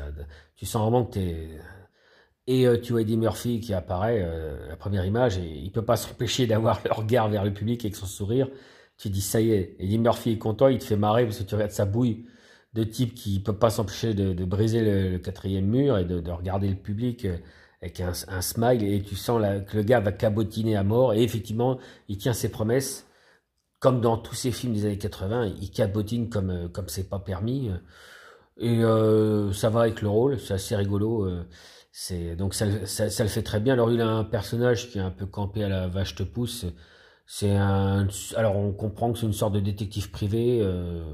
tu 0.57 0.67
sens 0.67 0.83
vraiment 0.83 1.05
que 1.05 1.15
t'es. 1.15 1.49
Et 2.47 2.67
euh, 2.67 2.81
tu 2.81 2.93
vois 2.93 3.03
Eddie 3.03 3.19
Murphy 3.19 3.61
qui 3.61 3.75
apparaît, 3.75 4.23
euh, 4.23 4.69
la 4.69 4.77
première 4.77 5.05
image, 5.05 5.37
et 5.38 5.47
il 5.47 5.71
peut 5.71 5.85
pas 5.85 5.97
s'empêcher 5.97 6.47
d'avoir 6.47 6.81
le 6.85 6.93
regard 6.93 7.29
vers 7.29 7.45
le 7.45 7.53
public 7.53 7.85
avec 7.85 7.95
son 7.95 8.07
sourire. 8.07 8.49
Tu 8.97 9.11
dis 9.11 9.21
ça 9.21 9.41
y 9.41 9.53
est, 9.53 9.77
Eddie 9.79 9.99
Murphy 9.99 10.33
est 10.33 10.38
content, 10.38 10.69
il 10.69 10.79
te 10.79 10.85
fait 10.85 10.97
marrer 10.97 11.25
parce 11.25 11.38
que 11.38 11.45
tu 11.45 11.55
regardes 11.55 11.73
sa 11.73 11.85
bouille 11.85 12.27
de 12.75 12.85
type 12.85 13.15
qui 13.15 13.41
peut 13.41 13.57
pas 13.57 13.71
s'empêcher 13.71 14.15
de, 14.15 14.45
briser 14.45 14.81
le, 14.83 15.19
quatrième 15.19 15.67
mur 15.67 15.99
et 15.99 16.05
de, 16.05 16.21
de 16.21 16.31
regarder 16.31 16.69
le 16.69 16.77
public 16.77 17.25
euh, 17.25 17.37
avec 17.83 18.00
un, 18.00 18.12
smile 18.41 18.83
et 18.83 19.03
tu 19.03 19.15
sens 19.15 19.43
que 19.67 19.77
le 19.77 19.83
gars 19.85 20.00
va 20.00 20.12
cabotiner 20.12 20.77
à 20.77 20.83
mort 20.83 21.15
et 21.15 21.23
effectivement 21.23 21.79
il 22.09 22.19
tient 22.19 22.33
ses 22.33 22.50
promesses 22.50 23.08
comme 23.81 24.01
dans 24.01 24.19
tous 24.19 24.35
ces 24.35 24.53
films 24.53 24.75
des 24.75 24.85
années 24.87 24.99
80, 24.99 25.55
il 25.61 25.71
cabotine 25.71 26.29
comme 26.29 26.51
euh, 26.51 26.69
comme 26.69 26.89
c'est 26.89 27.09
pas 27.09 27.19
permis. 27.19 27.71
Et 28.59 28.83
euh, 28.85 29.53
ça 29.53 29.71
va 29.71 29.83
avec 29.83 30.03
le 30.03 30.09
rôle, 30.09 30.39
c'est 30.41 30.55
assez 30.55 30.77
rigolo. 30.77 31.27
euh, 31.27 32.37
donc 32.37 32.55
ça, 32.55 32.87
ça, 32.87 33.23
le 33.23 33.29
fait 33.29 33.43
très 33.43 33.61
bien. 33.61 33.75
Alors 33.75 33.91
il 33.93 34.01
a 34.01 34.09
un 34.09 34.25
personnage 34.25 34.91
qui 34.91 34.99
est 34.99 35.01
un 35.03 35.11
peu 35.11 35.27
campé 35.27 35.65
à 35.65 35.69
la 35.69 35.89
vache 35.89 36.15
te 36.15 36.23
pousse. 36.23 36.67
C'est 37.27 37.57
alors 37.57 38.57
on 38.57 38.73
comprend 38.73 39.13
que 39.13 39.19
c'est 39.19 39.27
une 39.27 39.33
sorte 39.33 39.55
de 39.55 39.61
détective 39.61 40.11
privé 40.11 40.61
euh, 40.63 41.05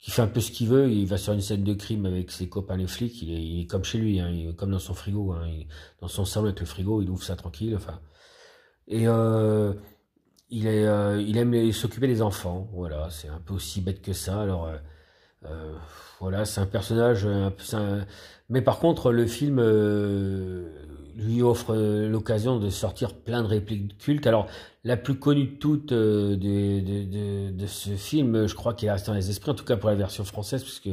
qui 0.00 0.10
fait 0.10 0.22
un 0.22 0.28
peu 0.28 0.40
ce 0.40 0.50
qu'il 0.50 0.68
veut. 0.68 0.90
Il 0.90 1.06
va 1.06 1.16
sur 1.18 1.32
une 1.32 1.40
scène 1.40 1.64
de 1.64 1.74
crime 1.74 2.06
avec 2.06 2.30
ses 2.32 2.48
copains 2.48 2.76
les 2.76 2.86
flics. 2.86 3.22
Il 3.22 3.60
est, 3.62 3.66
comme 3.66 3.84
chez 3.84 3.98
lui, 3.98 4.20
hein, 4.20 4.52
comme 4.56 4.70
dans 4.72 4.78
son 4.78 4.94
frigo, 4.94 5.32
hein, 5.32 5.48
dans 6.00 6.08
son 6.08 6.24
salon 6.24 6.46
avec 6.46 6.60
le 6.60 6.66
frigo, 6.66 7.02
il 7.02 7.10
ouvre 7.10 7.22
ça 7.24 7.36
tranquille. 7.36 7.74
Enfin 7.76 8.00
et 8.88 9.06
euh, 9.06 9.74
euh, 10.52 11.22
il 11.26 11.36
aime 11.36 11.72
s'occuper 11.72 12.06
des 12.06 12.22
enfants. 12.22 12.68
Voilà, 12.72 13.08
c'est 13.10 13.28
un 13.28 13.40
peu 13.40 13.54
aussi 13.54 13.80
bête 13.80 14.02
que 14.02 14.12
ça. 14.12 14.40
Alors, 14.40 14.66
euh, 14.66 14.76
euh, 15.46 15.74
voilà, 16.20 16.44
c'est 16.44 16.60
un 16.60 16.66
personnage. 16.66 17.28
Mais 18.48 18.62
par 18.62 18.78
contre, 18.78 19.12
le 19.12 19.26
film 19.26 19.60
lui 21.16 21.42
offre 21.42 21.74
l'occasion 21.74 22.58
de 22.58 22.70
sortir 22.70 23.14
plein 23.14 23.42
de 23.42 23.48
répliques 23.48 23.98
cultes. 23.98 24.26
Alors, 24.26 24.46
la 24.84 24.96
plus 24.96 25.18
connue 25.18 25.46
de 25.46 25.56
toutes 25.56 25.92
de, 25.92 27.66
ce 27.66 27.90
film, 27.90 28.46
je 28.46 28.54
crois 28.54 28.74
qu'il 28.74 28.88
est 28.88 28.92
resté 28.92 29.08
dans 29.08 29.16
les 29.16 29.30
esprits, 29.30 29.50
en 29.50 29.54
tout 29.54 29.64
cas 29.64 29.76
pour 29.76 29.90
la 29.90 29.96
version 29.96 30.24
française, 30.24 30.62
puisque 30.62 30.90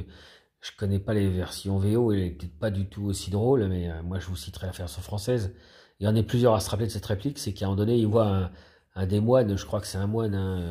Je 0.62 0.72
connais 0.78 1.00
pas 1.00 1.14
les 1.14 1.30
versions 1.30 1.78
VO, 1.78 2.12
elle 2.12 2.20
est 2.20 2.32
peut-être 2.32 2.58
pas 2.60 2.72
du 2.72 2.88
tout 2.88 3.04
aussi 3.06 3.30
drôle, 3.30 3.68
mais 3.68 3.90
moi 4.04 4.20
je 4.20 4.28
vous 4.28 4.36
citerai 4.36 4.68
la 4.68 4.74
version 4.74 5.02
française. 5.02 5.54
Il 6.00 6.06
y 6.06 6.10
en 6.10 6.16
a 6.16 6.24
plusieurs 6.24 6.56
à 6.56 6.60
se 6.60 6.70
rappeler 6.70 6.88
de 6.88 6.92
cette 6.92 7.06
réplique, 7.06 7.38
c'est 7.38 7.54
qu'à 7.54 7.66
un 7.66 7.70
moment 7.70 7.78
donné, 7.78 7.98
il 7.98 8.08
voit 8.08 8.28
un, 8.28 8.52
un 8.96 9.06
des 9.06 9.20
moines, 9.20 9.58
je 9.58 9.66
crois 9.66 9.82
que 9.82 9.88
c'est 9.88 9.98
un 9.98 10.08
moine, 10.08 10.36
hein, 10.36 10.62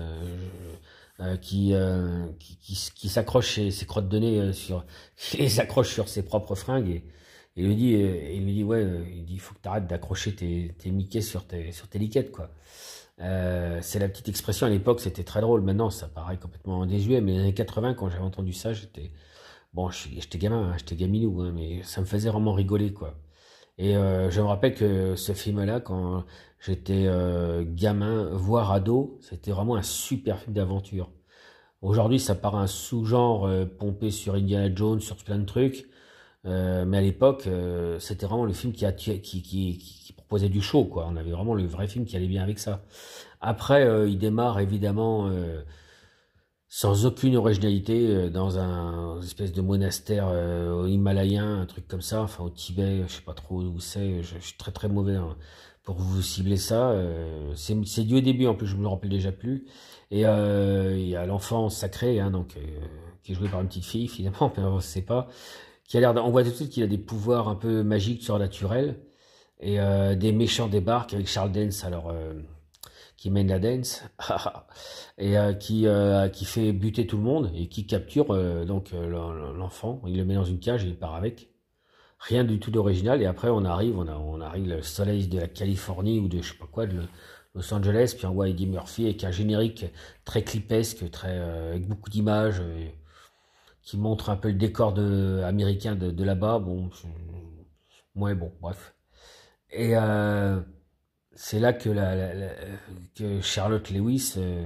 euh, 1.20 1.36
qui, 1.36 1.74
euh, 1.74 2.26
qui, 2.40 2.56
qui, 2.94 3.08
s'accroche 3.08 3.54
ses, 3.54 3.70
ses, 3.70 3.86
crottes 3.86 4.08
de 4.08 4.18
nez 4.18 4.40
euh, 4.40 4.52
sur, 4.52 4.84
qui 5.16 5.36
les 5.38 5.60
accroche 5.60 5.92
sur 5.92 6.08
ses 6.08 6.24
propres 6.24 6.54
fringues 6.54 6.88
et, 6.88 7.04
et 7.56 7.62
il 7.62 7.66
lui 7.68 7.76
dit, 7.76 7.92
il 7.92 8.44
lui 8.44 8.52
dit 8.52 8.64
ouais, 8.64 8.84
il 9.14 9.24
dit 9.24 9.38
faut 9.38 9.54
que 9.54 9.60
t'arrêtes 9.60 9.86
d'accrocher 9.86 10.34
tes, 10.34 10.74
tes 10.76 11.20
sur 11.20 11.46
tes 11.46 11.98
liquettes 11.98 12.32
quoi. 12.32 12.50
Euh, 13.20 13.78
c'est 13.82 13.98
la 13.98 14.08
petite 14.08 14.28
expression 14.28 14.66
à 14.66 14.70
l'époque, 14.70 15.00
c'était 15.00 15.22
très 15.24 15.40
drôle. 15.40 15.62
Maintenant, 15.62 15.90
ça 15.90 16.08
paraît 16.08 16.36
complètement 16.36 16.84
désuet, 16.86 17.20
mais 17.20 17.32
les 17.32 17.40
années 17.40 17.54
80, 17.54 17.94
quand 17.94 18.08
j'avais 18.10 18.22
entendu 18.24 18.52
ça, 18.52 18.72
j'étais 18.72 19.10
bon, 19.72 19.90
j'étais 19.90 20.38
gamin, 20.38 20.70
hein, 20.70 20.74
j'étais 20.78 20.96
gaminou, 20.96 21.40
hein, 21.42 21.52
mais 21.54 21.82
ça 21.84 22.00
me 22.00 22.06
faisait 22.06 22.30
vraiment 22.30 22.52
rigoler 22.52 22.92
quoi. 22.92 23.14
Et 23.78 23.96
euh, 23.96 24.30
je 24.30 24.40
me 24.40 24.46
rappelle 24.46 24.74
que 24.74 25.16
ce 25.16 25.32
film-là, 25.32 25.80
quand 25.80 26.24
j'étais 26.60 27.04
euh, 27.06 27.64
gamin, 27.66 28.30
voire 28.32 28.72
ado, 28.72 29.18
c'était 29.20 29.50
vraiment 29.50 29.76
un 29.76 29.82
super 29.82 30.38
film 30.38 30.54
d'aventure. 30.54 31.10
Aujourd'hui, 31.82 32.20
ça 32.20 32.34
paraît 32.34 32.58
un 32.58 32.66
sous-genre 32.66 33.46
euh, 33.46 33.66
pompé 33.66 34.10
sur 34.10 34.34
Indiana 34.34 34.74
Jones, 34.74 35.00
sur 35.00 35.16
plein 35.16 35.38
de 35.38 35.44
trucs. 35.44 35.88
Mais 36.46 36.98
à 36.98 37.00
l'époque, 37.00 37.48
c'était 38.00 38.26
vraiment 38.26 38.44
le 38.44 38.52
film 38.52 38.74
qui, 38.74 38.84
a, 38.84 38.92
qui, 38.92 39.22
qui, 39.22 40.12
proposait 40.14 40.50
du 40.50 40.60
show. 40.60 40.84
Quoi. 40.84 41.06
On 41.10 41.16
avait 41.16 41.30
vraiment 41.30 41.54
le 41.54 41.64
vrai 41.64 41.88
film 41.88 42.04
qui 42.04 42.16
allait 42.16 42.28
bien 42.28 42.42
avec 42.42 42.58
ça. 42.58 42.84
Après, 43.40 44.06
il 44.06 44.18
démarre 44.18 44.60
évidemment 44.60 45.30
sans 46.76 47.06
aucune 47.06 47.36
originalité 47.36 48.30
dans 48.30 48.58
un 48.58 49.20
espèce 49.22 49.52
de 49.52 49.62
monastère 49.62 50.26
au 50.26 50.86
Himalayen, 50.86 51.60
un 51.60 51.66
truc 51.66 51.86
comme 51.86 52.00
ça, 52.00 52.22
enfin 52.22 52.42
au 52.42 52.50
Tibet, 52.50 53.04
je 53.06 53.12
sais 53.12 53.22
pas 53.22 53.32
trop 53.32 53.60
où 53.60 53.78
c'est. 53.78 54.22
Je, 54.22 54.38
suis 54.40 54.56
très 54.58 54.72
très 54.72 54.88
mauvais 54.88 55.14
hein, 55.14 55.36
pour 55.84 55.96
vous 55.96 56.20
cibler 56.20 56.56
ça. 56.56 56.92
c'est 57.54 58.02
du 58.02 58.16
au 58.16 58.20
début 58.20 58.46
en 58.48 58.54
plus, 58.54 58.66
je 58.66 58.74
me 58.74 58.82
le 58.82 58.88
rappelle 58.88 59.10
déjà 59.10 59.30
plus. 59.30 59.66
Et 60.10 60.22
il 60.22 61.08
y 61.08 61.16
a 61.16 61.26
l'enfant 61.26 61.68
sacré, 61.68 62.18
hein, 62.18 62.32
donc 62.32 62.56
qui 63.22 63.32
est 63.32 63.34
joué 63.36 63.48
par 63.48 63.60
une 63.60 63.68
petite 63.68 63.84
fille 63.84 64.08
finalement, 64.08 64.52
mais 64.56 64.64
on 64.64 64.80
sait 64.80 65.02
pas 65.02 65.28
qui 65.86 65.96
a 65.96 66.00
l'air, 66.00 66.14
on 66.24 66.30
voit 66.30 66.42
tout 66.42 66.50
de 66.50 66.54
suite 66.54 66.70
qu'il 66.70 66.82
a 66.82 66.86
des 66.86 66.98
pouvoirs 66.98 67.48
un 67.48 67.54
peu 67.54 67.82
magiques, 67.82 68.22
surnaturels, 68.22 68.98
et 69.60 69.80
euh, 69.80 70.14
des 70.14 70.32
méchants 70.32 70.68
débarquent 70.68 71.14
avec 71.14 71.28
Charles 71.28 71.52
Dance, 71.52 71.84
alors 71.84 72.10
euh, 72.10 72.34
qui 73.24 73.30
mène 73.30 73.48
la 73.48 73.58
dance, 73.58 74.04
et 75.18 75.38
euh, 75.38 75.54
qui 75.54 75.86
euh, 75.86 76.28
qui 76.28 76.44
fait 76.44 76.74
buter 76.74 77.06
tout 77.06 77.16
le 77.16 77.22
monde 77.22 77.50
et 77.54 77.68
qui 77.68 77.86
capture 77.86 78.32
euh, 78.32 78.66
donc 78.66 78.90
l'enfant, 78.92 80.02
il 80.06 80.18
le 80.18 80.26
met 80.26 80.34
dans 80.34 80.44
une 80.44 80.60
cage 80.60 80.84
et 80.84 80.88
il 80.88 80.98
part 80.98 81.14
avec. 81.14 81.48
Rien 82.18 82.44
du 82.44 82.60
tout 82.60 82.70
d'original. 82.70 83.22
Et 83.22 83.26
après 83.26 83.48
on 83.48 83.64
arrive, 83.64 83.96
on, 83.98 84.40
arrive 84.42 84.68
le 84.68 84.82
soleil 84.82 85.26
de 85.26 85.38
la 85.38 85.48
Californie 85.48 86.20
ou 86.20 86.28
de 86.28 86.42
je 86.42 86.52
sais 86.52 86.58
pas 86.58 86.66
quoi, 86.66 86.84
de 86.84 87.00
Los 87.54 87.72
Angeles, 87.72 88.12
puis 88.14 88.26
on 88.26 88.34
voit 88.34 88.50
Eddie 88.50 88.66
Murphy 88.66 89.06
avec 89.06 89.24
un 89.24 89.30
générique 89.30 89.86
très 90.26 90.42
clipesque, 90.42 91.10
très 91.10 91.38
avec 91.38 91.88
beaucoup 91.88 92.10
d'images 92.10 92.60
qui 93.82 93.96
montre 93.96 94.28
un 94.28 94.36
peu 94.36 94.48
le 94.48 94.54
décor 94.54 94.98
américain 95.46 95.94
de, 95.94 96.24
là-bas. 96.24 96.58
Bon, 96.58 96.90
ouais, 98.16 98.34
bon, 98.34 98.52
bref. 98.60 98.94
Et 99.70 99.94
c'est 101.36 101.60
là 101.60 101.72
que, 101.72 101.90
Charlotte 103.42 103.90
Lewis, 103.90 104.34
euh, 104.36 104.64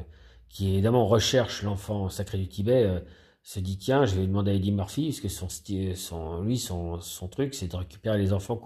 qui 0.49 0.73
évidemment 0.75 1.07
recherche 1.07 1.63
l'enfant 1.63 2.09
sacré 2.09 2.39
du 2.39 2.49
Tibet, 2.49 2.85
euh, 2.85 3.01
se 3.43 3.61
dit 3.61 3.79
tiens, 3.79 4.05
je 4.05 4.15
vais 4.17 4.27
demander 4.27 4.51
à 4.51 4.55
Eddie 4.55 4.73
Murphy, 4.73 5.09
parce 5.09 5.21
que 5.21 5.29
son, 5.29 5.49
son, 5.95 6.43
lui, 6.43 6.59
son, 6.59 7.29
truc, 7.31 7.55
c'est 7.55 7.69
de 7.69 7.77
récupérer 7.77 8.19
les 8.19 8.33
enfants 8.33 8.57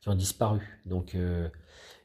qui 0.00 0.08
ont, 0.08 0.14
disparu. 0.14 0.80
Donc, 0.84 1.14
euh, 1.14 1.48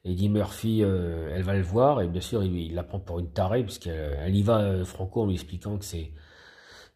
Eddie 0.06 0.30
Murphy, 0.30 0.84
euh, 0.84 1.30
elle 1.34 1.44
va 1.44 1.54
le 1.56 1.62
voir, 1.62 2.02
et 2.02 2.08
bien 2.08 2.22
sûr, 2.22 2.44
il, 2.44 2.56
il 2.56 2.74
la 2.74 2.84
prend 2.84 3.00
pour 3.00 3.20
une 3.20 3.32
tarée, 3.32 3.64
puisqu'elle 3.64 4.18
elle 4.22 4.36
y 4.36 4.44
va 4.44 4.60
euh, 4.60 4.86
franco 4.86 5.22
en 5.22 5.26
lui 5.28 5.34
expliquant 5.36 5.78
que 5.78 5.86
c'est 5.86 6.12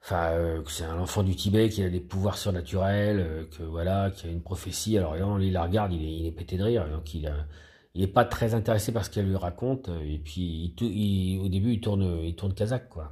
enfin 0.02 0.30
euh, 0.34 0.62
c'est 0.68 0.84
un 0.86 1.00
enfant 1.00 1.24
du 1.24 1.36
Tibet 1.36 1.70
qui 1.70 1.84
a 1.84 1.90
des 1.90 2.00
pouvoirs 2.00 2.38
surnaturels, 2.38 3.20
euh, 3.20 3.46
que 3.58 3.64
voilà, 3.64 4.12
qui 4.12 4.28
a 4.28 4.30
une 4.32 4.42
prophétie. 4.42 4.98
Alors 4.98 5.16
là, 5.16 5.38
il 5.42 5.54
la 5.54 5.64
regarde, 5.64 5.94
il 5.94 6.04
est, 6.04 6.14
il 6.18 6.26
est 6.28 6.32
pété 6.32 6.58
de 6.58 6.64
rire, 6.64 6.88
donc 6.90 7.14
il 7.14 7.32
il 7.96 8.04
est 8.04 8.08
pas 8.08 8.26
très 8.26 8.54
intéressé 8.54 8.92
par 8.92 9.06
ce 9.06 9.10
qu'elle 9.10 9.28
lui 9.28 9.36
raconte. 9.36 9.90
Et 10.04 10.20
puis 10.20 10.76
au 11.42 11.48
début, 11.50 11.72
il 11.74 11.82
tourne, 11.82 12.20
il 12.24 12.36
tourne 12.36 12.54
kazakh 12.54 12.90
quoi. 12.90 13.12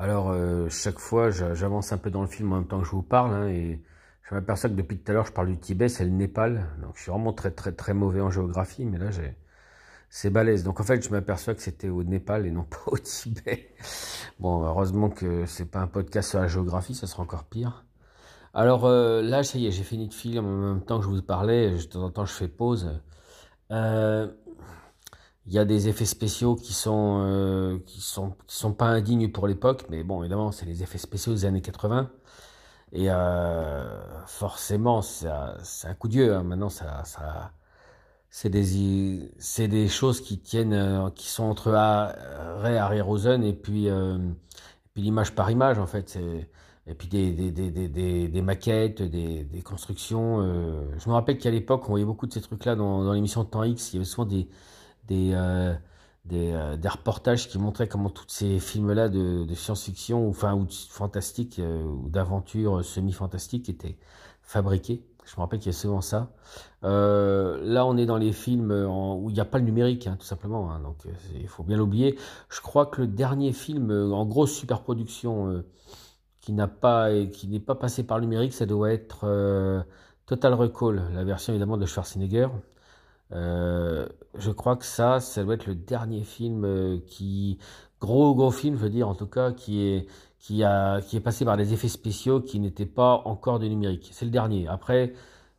Alors 0.00 0.30
euh, 0.30 0.68
chaque 0.70 0.98
fois, 0.98 1.30
j'avance 1.30 1.92
un 1.92 1.98
peu 1.98 2.10
dans 2.10 2.22
le 2.22 2.26
film 2.26 2.52
en 2.52 2.56
même 2.56 2.66
temps 2.66 2.78
que 2.80 2.86
je 2.86 2.92
vous 2.92 3.02
parle, 3.02 3.34
hein, 3.34 3.48
et 3.48 3.82
je 4.22 4.34
m'aperçois 4.34 4.70
que 4.70 4.74
depuis 4.74 4.98
tout 4.98 5.10
à 5.12 5.14
l'heure, 5.14 5.26
je 5.26 5.32
parle 5.32 5.48
du 5.48 5.58
Tibet, 5.58 5.88
c'est 5.90 6.04
le 6.04 6.10
Népal. 6.10 6.66
Donc 6.80 6.96
je 6.96 7.02
suis 7.02 7.10
vraiment 7.10 7.34
très 7.34 7.50
très 7.50 7.72
très 7.72 7.92
mauvais 7.92 8.22
en 8.22 8.30
géographie, 8.30 8.86
mais 8.86 8.98
là 8.98 9.10
j'ai 9.10 9.36
c'est 10.10 10.30
balèze. 10.30 10.64
Donc 10.64 10.80
en 10.80 10.84
fait, 10.84 11.04
je 11.04 11.10
m'aperçois 11.10 11.54
que 11.54 11.62
c'était 11.62 11.88
au 11.88 12.02
Népal 12.04 12.46
et 12.46 12.50
non 12.50 12.64
pas 12.70 12.82
au 12.86 12.98
Tibet. 12.98 13.74
Bon, 14.40 14.64
heureusement 14.64 15.10
que 15.10 15.46
c'est 15.46 15.70
pas 15.70 15.80
un 15.80 15.86
podcast 15.86 16.30
sur 16.30 16.40
la 16.40 16.48
géographie, 16.48 16.94
ça 16.94 17.06
sera 17.06 17.22
encore 17.22 17.44
pire. 17.44 17.84
Alors 18.54 18.86
euh, 18.86 19.22
là, 19.22 19.42
ça 19.44 19.58
y 19.58 19.66
est, 19.66 19.70
j'ai 19.70 19.84
fini 19.84 20.08
de 20.08 20.14
film 20.14 20.46
en 20.46 20.74
même 20.74 20.84
temps 20.84 20.98
que 20.98 21.04
je 21.04 21.10
vous 21.10 21.22
parlais. 21.22 21.70
De 21.72 21.82
temps 21.82 22.04
en 22.04 22.10
temps, 22.10 22.26
je 22.26 22.32
fais 22.32 22.48
pause. 22.48 23.00
Euh, 23.70 24.28
il 25.46 25.52
y 25.52 25.58
a 25.58 25.64
des 25.64 25.88
effets 25.88 26.04
spéciaux 26.04 26.54
qui 26.54 26.72
sont 26.72 27.22
euh, 27.24 27.78
qui 27.86 28.00
sont 28.00 28.36
qui 28.46 28.56
sont 28.56 28.72
pas 28.72 28.86
indignes 28.86 29.30
pour 29.32 29.46
l'époque, 29.48 29.86
mais 29.90 30.02
bon, 30.04 30.22
évidemment, 30.22 30.52
c'est 30.52 30.66
les 30.66 30.82
effets 30.82 30.98
spéciaux 30.98 31.32
des 31.32 31.44
années 31.44 31.62
80. 31.62 32.10
Et 32.92 33.06
euh, 33.10 34.26
forcément, 34.26 35.02
c'est 35.02 35.28
un 35.28 35.94
coup 35.94 36.08
de 36.08 36.30
Hein. 36.30 36.42
Maintenant, 36.44 36.68
ça, 36.70 37.04
ça, 37.04 37.52
c'est 38.30 38.50
des 38.50 39.30
des 39.68 39.88
choses 39.88 40.20
qui 40.20 40.40
tiennent 40.40 41.10
qui 41.14 41.28
sont 41.28 41.44
entre 41.44 41.72
Ray 41.72 42.76
Harryhausen 42.76 43.42
et 43.44 43.54
puis 43.54 43.86
et 43.86 43.92
puis 44.94 45.02
l'image 45.02 45.34
par 45.34 45.50
image 45.50 45.78
en 45.78 45.86
fait 45.86 46.18
et 46.90 46.94
puis 46.94 47.08
des 47.08 48.42
maquettes 48.42 49.00
des, 49.00 49.62
constructions 49.64 50.40
euh. 50.40 50.82
je 50.98 51.08
me 51.08 51.14
rappelle 51.14 51.38
qu'à 51.38 51.50
l'époque 51.50 51.84
on 51.84 51.90
voyait 51.90 52.04
beaucoup 52.04 52.26
de 52.26 52.32
ces 52.32 52.40
trucs 52.40 52.64
là 52.64 52.74
dans, 52.74 53.04
dans 53.04 53.12
l'émission 53.12 53.44
de 53.44 53.48
temps 53.48 53.62
X 53.62 53.92
il 53.92 53.96
y 53.96 53.98
avait 53.98 54.04
souvent 54.04 54.26
des 54.26 54.48
euh, 55.32 55.72
euh, 56.32 56.76
reportages 56.84 57.48
qui 57.48 57.58
montraient 57.58 57.88
comment 57.88 58.10
tous 58.10 58.24
ces 58.28 58.58
films 58.58 58.92
là 58.92 59.08
de, 59.08 59.44
de 59.44 59.54
science-fiction 59.54 60.28
enfin 60.28 60.54
ou 60.54 60.66
fantastique 60.68 61.60
ou 61.60 62.08
d'aventure 62.08 62.84
semi-fantastique 62.84 63.68
étaient 63.68 63.96
fabriqués 64.42 65.04
je 65.26 65.36
me 65.36 65.42
rappelle 65.42 65.60
qu'il 65.60 65.70
y 65.70 65.74
a 65.74 65.78
souvent 65.78 66.00
ça. 66.00 66.32
Là, 66.82 67.86
on 67.86 67.96
est 67.96 68.06
dans 68.06 68.16
les 68.16 68.32
films 68.32 68.72
où 68.72 69.30
il 69.30 69.34
n'y 69.34 69.38
a 69.38 69.44
pas 69.44 69.58
le 69.58 69.64
numérique, 69.64 70.08
hein, 70.08 70.16
tout 70.18 70.26
simplement. 70.26 70.72
Hein, 70.72 70.80
donc, 70.80 70.96
il 71.38 71.46
faut 71.46 71.62
bien 71.62 71.76
l'oublier. 71.76 72.18
Je 72.48 72.60
crois 72.60 72.86
que 72.86 73.02
le 73.02 73.06
dernier 73.06 73.52
film 73.52 73.92
en 74.12 74.26
grosse 74.26 74.52
superproduction 74.52 75.62
qui 76.40 76.52
n'a 76.52 76.68
pas 76.68 77.10
qui 77.26 77.48
n'est 77.48 77.60
pas 77.60 77.74
passé 77.74 78.04
par 78.04 78.18
le 78.18 78.24
numérique, 78.24 78.52
ça 78.54 78.66
doit 78.66 78.92
être 78.92 79.20
euh, 79.24 79.82
Total 80.26 80.54
Recall, 80.54 81.02
la 81.14 81.24
version 81.24 81.52
évidemment 81.52 81.76
de 81.76 81.86
Schwarzenegger. 81.86 82.48
Euh, 83.32 84.06
je 84.36 84.50
crois 84.50 84.76
que 84.76 84.84
ça, 84.84 85.20
ça 85.20 85.44
doit 85.44 85.54
être 85.54 85.66
le 85.66 85.74
dernier 85.74 86.22
film 86.24 87.00
qui 87.06 87.58
gros 88.00 88.34
gros 88.34 88.50
film, 88.50 88.76
je 88.76 88.82
veux 88.82 88.90
dire 88.90 89.08
en 89.08 89.14
tout 89.14 89.26
cas, 89.26 89.52
qui 89.52 89.82
est 89.82 90.06
qui 90.38 90.64
a 90.64 91.00
qui 91.02 91.16
est 91.16 91.20
passé 91.20 91.44
par 91.44 91.56
des 91.56 91.72
effets 91.72 91.88
spéciaux 91.88 92.40
qui 92.40 92.60
n'étaient 92.60 92.86
pas 92.86 93.22
encore 93.24 93.58
du 93.58 93.68
numérique. 93.68 94.10
C'est 94.12 94.24
le 94.24 94.30
dernier. 94.30 94.68
Après, 94.68 95.12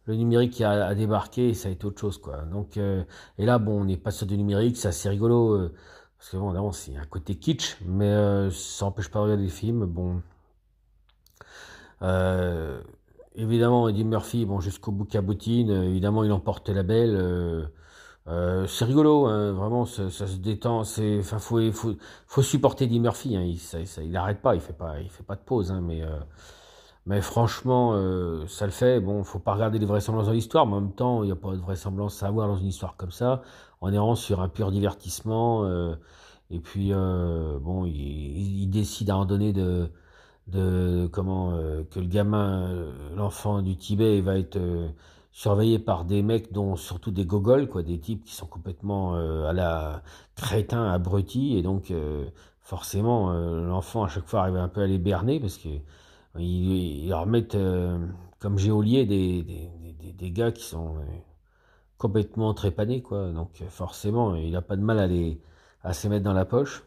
le 0.06 0.16
numérique 0.16 0.62
a, 0.62 0.94
débarqué 0.96 1.50
et 1.50 1.54
ça 1.54 1.70
a 1.70 1.72
été 1.72 1.86
autre 1.86 2.00
chose 2.00 2.18
quoi. 2.18 2.38
Donc 2.52 2.78
euh, 2.78 3.04
et 3.38 3.46
là 3.46 3.60
bon, 3.60 3.82
on 3.82 3.86
n'est 3.86 3.98
pas 3.98 4.12
sur 4.12 4.26
du 4.28 4.38
numérique, 4.38 4.78
c'est 4.78 4.88
assez 4.88 5.10
rigolo 5.10 5.54
euh, 5.54 5.74
parce 6.18 6.32
que 6.32 6.38
bon, 6.38 6.54
d'abord 6.54 6.76
c'est 6.76 6.96
un 6.96 7.06
côté 7.06 7.36
kitsch, 7.36 7.78
mais 7.86 8.06
euh, 8.10 8.50
ça 8.52 8.86
n'empêche 8.86 9.10
pas 9.10 9.20
de 9.20 9.24
regarder 9.26 9.44
des 9.44 9.50
films. 9.50 9.86
Bon, 9.86 10.22
euh, 12.02 12.82
évidemment 13.36 13.88
Eddie 13.88 14.06
Murphy, 14.06 14.46
bon 14.46 14.60
jusqu'au 14.60 14.92
bout 14.92 15.06
cabotine, 15.06 15.70
évidemment 15.70 16.24
il 16.24 16.32
emporte 16.32 16.70
la 16.70 16.84
belle. 16.84 17.16
Euh, 18.28 18.68
c'est 18.68 18.86
rigolo, 18.86 19.26
hein, 19.26 19.52
vraiment, 19.52 19.86
ça, 19.86 20.10
se 20.10 20.38
détend. 20.38 20.84
C'est, 20.84 21.22
faut, 21.24 21.60
faut, 21.72 21.96
faut 22.28 22.42
supporter 22.42 22.86
Eddie 22.86 23.00
Murphy. 23.00 23.36
Hein, 23.36 23.42
il, 23.44 23.58
ça, 23.60 23.84
ça, 23.86 24.04
il 24.04 24.16
arrête 24.16 24.42
pas, 24.42 24.56
il 24.56 24.62
fait 24.62 24.74
pas, 24.74 25.00
il 25.00 25.10
fait 25.10 25.24
pas 25.24 25.36
de 25.36 25.42
pause. 25.42 25.72
Hein, 25.72 25.82
mais, 25.82 26.04
euh, 26.04 26.20
mais 27.06 27.22
franchement, 27.22 27.94
euh, 27.96 28.46
ça 28.48 28.66
le 28.66 28.72
fait. 28.72 29.00
Bon, 29.00 29.24
faut 29.24 29.40
pas 29.40 29.54
regarder 29.54 29.80
les 29.80 29.86
vraisemblances 29.86 30.28
dans 30.28 30.34
l'histoire, 30.34 30.68
mais 30.68 30.76
en 30.76 30.82
même 30.82 30.94
temps, 30.94 31.24
il 31.24 31.28
n'y 31.28 31.32
a 31.32 31.36
pas 31.36 31.52
de 31.52 31.62
vraisemblance 31.62 32.22
à 32.24 32.28
avoir 32.28 32.48
dans 32.48 32.58
une 32.58 32.68
histoire 32.68 32.96
comme 32.96 33.12
ça. 33.12 33.42
On 33.82 33.88
est 33.90 33.98
vraiment 33.98 34.16
sur 34.16 34.42
un 34.42 34.50
pur 34.50 34.72
divertissement. 34.72 35.66
Euh, 35.66 35.96
et 36.52 36.60
puis, 36.60 36.90
euh, 36.94 37.60
bon, 37.60 37.86
il, 37.86 38.62
il, 38.64 38.68
décide 38.70 39.10
à 39.10 39.16
un 39.16 39.26
donné 39.26 39.54
de, 39.54 39.90
de 40.48 41.08
comment 41.12 41.52
que 41.92 42.00
le 42.00 42.08
gamin, 42.08 42.92
l'enfant 43.16 43.62
du 43.62 43.78
Tibet, 43.78 44.22
va 44.22 44.38
être 44.38 44.60
surveillé 45.32 45.80
par 45.80 46.06
des 46.06 46.22
mecs 46.24 46.52
dont 46.52 46.76
surtout 46.76 47.12
des 47.12 47.26
gogoles 47.26 47.68
quoi 47.68 47.84
des 47.84 48.00
types 48.00 48.24
qui 48.26 48.34
sont 48.36 48.48
complètement 48.48 49.16
euh, 49.16 49.50
à 49.50 49.54
la 49.54 50.04
crétin 50.36 50.92
abrutis 50.92 51.58
et 51.58 51.62
donc 51.62 51.92
euh, 51.92 52.26
forcément 52.62 53.32
euh, 53.32 53.66
l'enfant 53.66 54.04
à 54.04 54.10
chaque 54.10 54.28
fois 54.28 54.42
arrive 54.42 54.58
un 54.58 54.68
peu 54.68 54.82
à 54.82 54.88
les 54.88 54.98
berner 54.98 55.40
parce 55.40 55.58
que 55.58 55.70
ils, 56.38 57.06
ils 57.06 57.14
remettent 57.14 57.58
comme 58.40 58.58
géolier 58.58 59.06
des, 59.06 59.44
des, 59.44 60.14
des, 60.14 60.32
gars 60.32 60.52
qui 60.54 60.64
sont 60.64 60.96
complètement 61.98 62.54
trépanés, 62.54 63.02
quoi. 63.02 63.32
Donc 63.32 63.62
forcément, 63.70 64.36
il 64.36 64.52
n'a 64.52 64.62
pas 64.62 64.78
de 64.78 64.82
mal 64.82 64.98
à, 65.00 65.08
les, 65.08 65.42
à 65.84 65.92
se 65.94 66.08
mettre 66.08 66.24
dans 66.24 66.34
la 66.34 66.46
poche. 66.46 66.84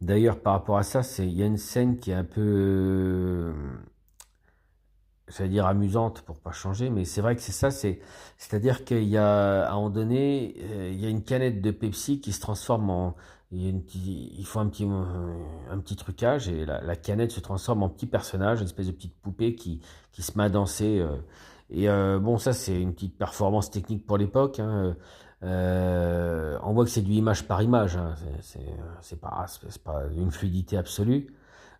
D'ailleurs, 0.00 0.40
par 0.40 0.54
rapport 0.54 0.78
à 0.78 0.82
ça, 0.82 1.02
il 1.18 1.32
y 1.32 1.42
a 1.42 1.46
une 1.46 1.58
scène 1.58 1.98
qui 1.98 2.10
est 2.10 2.14
un 2.14 2.24
peu 2.24 3.52
j'allais 5.28 5.50
dire 5.50 5.66
amusante 5.66 6.22
pour 6.22 6.38
pas 6.38 6.52
changer, 6.52 6.90
mais 6.90 7.04
c'est 7.04 7.20
vrai 7.20 7.36
que 7.36 7.42
c'est 7.42 7.52
ça, 7.52 7.70
c'est, 7.70 8.00
c'est-à-dire 8.38 8.84
qu'il 8.84 9.04
y 9.04 9.16
a, 9.16 9.70
un 9.70 9.74
moment 9.74 9.90
donné, 9.90 10.54
euh, 10.60 10.90
il 10.92 11.00
y 11.00 11.06
a 11.06 11.08
une 11.08 11.22
canette 11.22 11.60
de 11.60 11.70
Pepsi 11.70 12.20
qui 12.20 12.32
se 12.32 12.40
transforme 12.40 12.90
en, 12.90 13.14
il, 13.50 14.44
faut 14.44 14.60
un 14.60 14.66
petit, 14.68 14.84
un 14.84 15.78
petit 15.78 15.96
trucage 15.96 16.48
et 16.48 16.66
la, 16.66 16.96
canette 16.96 17.30
se 17.30 17.40
transforme 17.40 17.82
en 17.82 17.88
petit 17.88 18.06
personnage, 18.06 18.60
une 18.60 18.66
espèce 18.66 18.86
de 18.86 18.92
petite 18.92 19.18
poupée 19.20 19.54
qui, 19.54 19.80
qui 20.12 20.22
se 20.22 20.36
met 20.36 20.44
à 20.44 20.48
danser. 20.50 21.00
Euh, 21.00 21.16
et 21.70 21.88
euh, 21.88 22.18
bon, 22.18 22.38
ça 22.38 22.52
c'est 22.52 22.80
une 22.80 22.92
petite 22.94 23.16
performance 23.16 23.70
technique 23.70 24.06
pour 24.06 24.18
l'époque. 24.18 24.60
Hein, 24.60 24.96
euh, 25.44 26.58
on 26.62 26.72
voit 26.72 26.84
que 26.84 26.90
c'est 26.90 27.02
du 27.02 27.12
image 27.12 27.46
par 27.46 27.62
image, 27.62 27.96
hein, 27.96 28.14
c'est 29.00 29.20
pas, 29.20 29.46
une 30.16 30.30
fluidité 30.30 30.76
absolue. 30.76 31.28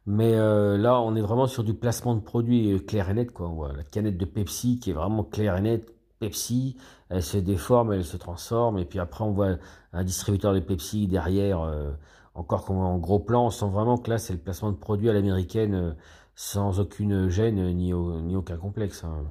Mais 0.07 0.35
euh, 0.37 0.79
là, 0.79 1.01
on 1.03 1.15
est 1.17 1.21
vraiment 1.21 1.47
sur 1.47 1.65
du 1.65 1.75
placement 1.75 2.15
de 2.15 2.21
produits 2.21 2.73
euh, 2.73 2.79
clair 2.79 3.11
et 3.11 3.15
net. 3.15 3.31
Quoi. 3.31 3.49
On 3.49 3.55
voit 3.55 3.73
la 3.75 3.85
canette 3.85 4.17
de 4.17 4.25
Pepsi 4.25 4.79
qui 4.79 4.91
est 4.91 4.95
vraiment 4.95 5.23
claire 5.23 5.57
et 5.59 5.61
nette. 5.61 5.93
Pepsi, 6.19 6.79
elle 7.11 7.23
se 7.23 7.37
déforme, 7.37 7.93
elle 7.93 8.05
se 8.05 8.17
transforme. 8.17 8.79
Et 8.79 8.87
puis 8.87 9.01
après, 9.01 9.25
on 9.25 9.33
voit 9.33 9.59
un 9.93 10.05
distributeur 10.05 10.55
de 10.55 10.61
Pepsi 10.61 11.09
derrière, 11.09 11.61
euh, 11.61 11.91
encore 12.35 12.65
comme 12.65 12.79
en 12.79 12.97
gros 12.97 13.19
plan. 13.21 13.47
On 13.47 13.51
sent 13.51 13.69
vraiment 13.69 13.99
que 13.99 14.11
là, 14.11 14.19
c'est 14.19 14.33
le 14.33 14.39
placement 14.39 14.73
de 14.73 14.79
produits 14.79 15.11
à 15.11 15.13
l'américaine 15.13 15.95
sans 16.35 16.81
aucune 16.81 17.29
gêne 17.29 17.57
ni, 17.75 17.93
ni 17.93 18.37
aucun 18.37 18.57
complexe. 18.57 19.05
Hein. 19.05 19.25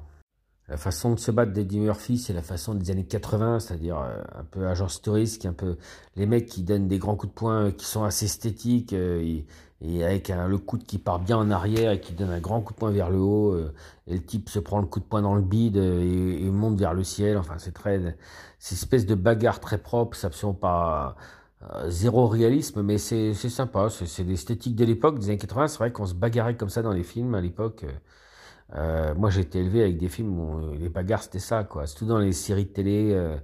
La 0.68 0.76
façon 0.76 1.14
de 1.14 1.18
se 1.18 1.30
battre 1.30 1.52
d'Eddie 1.52 1.80
Murphy, 1.80 2.18
c'est 2.18 2.34
la 2.34 2.42
façon 2.42 2.74
des 2.74 2.90
années 2.90 3.06
80, 3.06 3.60
c'est-à-dire 3.60 3.96
un 3.96 4.44
peu 4.50 4.66
agence 4.66 5.00
touriste, 5.00 5.46
un 5.46 5.54
peu 5.54 5.76
les 6.14 6.26
mecs 6.26 6.46
qui 6.46 6.62
donnent 6.62 6.88
des 6.88 6.98
grands 6.98 7.16
coups 7.16 7.32
de 7.32 7.38
poing 7.38 7.70
qui 7.70 7.86
sont 7.86 8.04
assez 8.04 8.26
esthétiques. 8.26 8.92
Et, 8.92 9.46
et 9.80 10.04
avec 10.04 10.30
un, 10.30 10.48
le 10.48 10.58
coude 10.58 10.82
qui 10.84 10.98
part 10.98 11.20
bien 11.20 11.36
en 11.36 11.50
arrière 11.50 11.92
et 11.92 12.00
qui 12.00 12.12
donne 12.12 12.30
un 12.30 12.40
grand 12.40 12.60
coup 12.60 12.72
de 12.72 12.78
poing 12.78 12.90
vers 12.90 13.10
le 13.10 13.18
haut, 13.18 13.52
euh, 13.52 13.72
et 14.06 14.14
le 14.14 14.22
type 14.22 14.48
se 14.48 14.58
prend 14.58 14.80
le 14.80 14.86
coup 14.86 14.98
de 14.98 15.04
poing 15.04 15.22
dans 15.22 15.36
le 15.36 15.42
bide 15.42 15.76
euh, 15.76 16.02
et, 16.02 16.50
monte 16.50 16.78
vers 16.78 16.94
le 16.94 17.04
ciel. 17.04 17.36
Enfin, 17.38 17.54
c'est 17.58 17.72
très, 17.72 18.16
c'est 18.58 18.74
espèce 18.74 19.06
de 19.06 19.14
bagarre 19.14 19.60
très 19.60 19.78
propre, 19.78 20.16
c'est 20.16 20.26
absolument 20.26 20.58
pas 20.58 21.16
euh, 21.62 21.90
zéro 21.90 22.26
réalisme, 22.26 22.82
mais 22.82 22.98
c'est 22.98 23.34
sympa. 23.34 23.88
C'est 23.90 24.24
l'esthétique 24.24 24.74
de 24.74 24.84
l'époque 24.84 25.18
des 25.20 25.26
années 25.28 25.38
80. 25.38 25.68
C'est 25.68 25.78
vrai 25.78 25.92
qu'on 25.92 26.06
se 26.06 26.14
bagarrait 26.14 26.56
comme 26.56 26.70
ça 26.70 26.82
dans 26.82 26.92
les 26.92 27.04
films 27.04 27.34
à 27.34 27.40
l'époque. 27.40 27.84
Moi, 28.74 29.30
j'ai 29.30 29.40
été 29.40 29.60
élevé 29.60 29.82
avec 29.82 29.98
des 29.98 30.08
films 30.08 30.38
où 30.38 30.72
les 30.74 30.88
bagarres 30.88 31.22
c'était 31.22 31.38
ça, 31.38 31.64
quoi. 31.64 31.86
Surtout 31.86 32.06
dans 32.06 32.18
les 32.18 32.32
séries 32.32 32.66
de 32.66 32.70
télé 32.70 33.38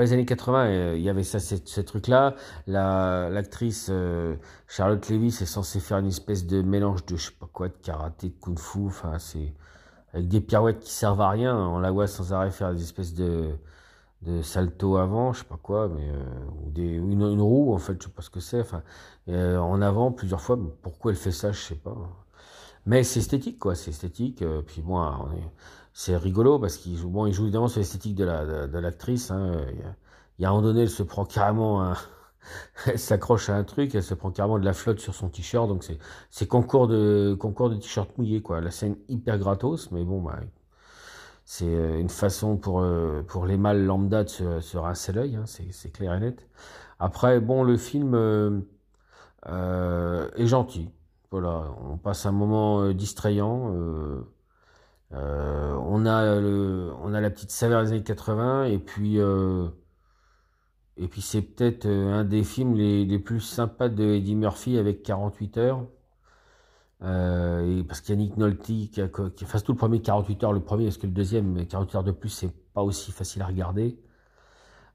les 0.00 0.12
années 0.12 0.24
80, 0.24 0.66
euh, 0.66 0.94
il 0.96 1.02
y 1.02 1.08
avait 1.08 1.22
ça, 1.22 1.38
ce, 1.38 1.80
truc-là. 1.80 2.34
l'actrice 2.66 3.88
euh, 3.90 4.36
Charlotte 4.66 5.08
Lewis 5.08 5.38
est 5.40 5.46
censée 5.46 5.80
faire 5.80 5.98
une 5.98 6.06
espèce 6.06 6.46
de 6.46 6.62
mélange 6.62 7.04
de 7.06 7.16
je 7.16 7.26
sais 7.26 7.36
pas 7.38 7.48
quoi, 7.52 7.68
de 7.68 7.74
karaté, 7.82 8.28
de 8.28 8.34
kung-fu. 8.40 8.86
Enfin, 8.86 9.18
c'est 9.18 9.52
avec 10.12 10.28
des 10.28 10.40
pirouettes 10.40 10.80
qui 10.80 10.92
servent 10.92 11.20
à 11.20 11.30
rien. 11.30 11.56
On 11.56 11.78
la 11.78 11.90
voit 11.90 12.06
sans 12.06 12.32
arrêt 12.32 12.50
faire 12.50 12.72
des 12.74 12.82
espèces 12.82 13.14
de 13.14 13.50
de 14.22 14.42
salto 14.42 14.98
avant, 14.98 15.32
je 15.32 15.38
sais 15.38 15.46
pas 15.46 15.58
quoi, 15.62 15.88
mais 15.88 16.06
euh, 16.10 16.22
ou 16.62 16.70
des 16.70 16.82
une, 16.82 17.40
roue 17.40 17.72
en 17.72 17.78
fait, 17.78 17.96
je 17.98 18.06
sais 18.06 18.12
pas 18.12 18.20
ce 18.20 18.28
que 18.28 18.40
c'est. 18.40 18.60
Enfin, 18.60 18.82
en 19.28 19.80
avant 19.80 20.12
plusieurs 20.12 20.42
fois. 20.42 20.58
Pourquoi 20.82 21.12
elle 21.12 21.18
fait 21.18 21.32
ça, 21.32 21.52
je 21.52 21.60
sais 21.60 21.74
pas. 21.74 21.96
Mais 22.86 23.04
c'est 23.04 23.20
esthétique, 23.20 23.58
quoi. 23.58 23.74
C'est 23.74 23.90
esthétique. 23.90 24.44
puis 24.66 24.82
bon, 24.82 24.98
on 24.98 25.32
est 25.32 25.50
c'est 25.92 26.16
rigolo 26.16 26.58
parce 26.58 26.76
qu'il 26.76 26.96
joue, 26.96 27.10
bon, 27.10 27.26
il 27.26 27.32
joue 27.32 27.44
évidemment 27.44 27.68
sur 27.68 27.80
l'esthétique 27.80 28.14
de 28.14 28.24
la 28.24 28.66
de, 28.66 28.78
l'actrice. 28.78 29.30
Hein. 29.30 29.52
Il, 30.38 30.42
y 30.42 30.44
a, 30.44 30.48
un 30.48 30.52
moment 30.52 30.62
donné, 30.62 30.82
elle 30.82 30.90
se 30.90 31.02
prend 31.02 31.24
carrément 31.24 31.94
elle 32.86 32.98
s'accroche 32.98 33.48
à 33.50 33.56
un 33.56 33.64
truc, 33.64 33.94
elle 33.94 34.02
se 34.02 34.14
prend 34.14 34.30
carrément 34.30 34.58
de 34.58 34.64
la 34.64 34.72
flotte 34.72 35.00
sur 35.00 35.14
son 35.14 35.28
t-shirt. 35.28 35.68
Donc 35.68 35.84
c'est 36.30 36.46
concours 36.46 36.88
de 36.88 37.36
concours 37.38 37.70
de 37.70 37.76
t-shirt 37.76 38.16
mouillé 38.18 38.42
quoi. 38.42 38.60
La 38.60 38.70
scène 38.70 38.96
hyper 39.08 39.38
gratos, 39.38 39.90
mais 39.92 40.04
bon 40.04 40.22
bah 40.22 40.40
c'est 41.44 41.66
euh, 41.66 41.98
une 42.00 42.10
façon 42.10 42.56
pour 42.56 42.80
euh, 42.80 43.22
pour 43.26 43.46
les 43.46 43.56
mâles 43.56 43.84
lambda 43.84 44.24
de 44.24 44.28
se, 44.28 44.76
rincer 44.76 45.12
l'œil, 45.12 45.36
hein, 45.36 45.44
c'est 45.46 45.90
clair 45.92 46.14
et 46.14 46.20
net. 46.20 46.46
Après 46.98 47.40
bon 47.40 47.64
le 47.64 47.76
film 47.76 48.14
euh, 48.14 48.60
euh, 49.48 50.30
est 50.36 50.46
gentil. 50.46 50.90
Voilà, 51.30 51.64
on 51.88 51.96
passe 51.96 52.26
un 52.26 52.32
moment 52.32 52.90
distrayant. 52.92 53.72
Euh, 53.74 54.22
euh, 55.12 55.74
on 55.76 56.06
a 56.06 57.20
la 57.20 57.30
petite 57.30 57.50
saveur 57.50 57.82
des 57.82 57.90
années 57.92 58.02
80 58.02 58.64
et 58.66 58.78
puis 58.78 59.18
euh, 59.18 59.68
c'est 61.18 61.42
peut-être 61.42 61.86
euh, 61.86 62.12
un 62.12 62.24
des 62.24 62.44
films 62.44 62.74
les, 62.74 63.18
plus 63.18 63.40
sympas 63.40 63.88
de 63.88 64.04
Eddie 64.04 64.36
Murphy 64.36 64.78
avec 64.78 65.02
48 65.02 65.58
heures. 65.58 65.86
parce 67.00 68.00
qu'il 68.00 68.14
y 68.14 68.18
a 68.18 68.22
Nick 68.22 68.36
Nolte 68.36 68.62
qui, 68.62 68.90
qui 68.90 69.44
fasse 69.44 69.64
tout 69.64 69.72
le 69.72 69.78
premier 69.78 70.00
48 70.00 70.44
heures, 70.44 70.52
le 70.52 70.60
premier 70.60 70.84
parce 70.84 70.98
que 70.98 71.06
le 71.06 71.12
deuxième 71.12 71.66
48 71.66 71.96
heures 71.96 72.04
de 72.04 72.12
plus 72.12 72.28
c'est 72.28 72.52
pas 72.72 72.82
aussi 72.82 73.10
facile 73.12 73.42
à 73.42 73.46
regarder. 73.46 73.98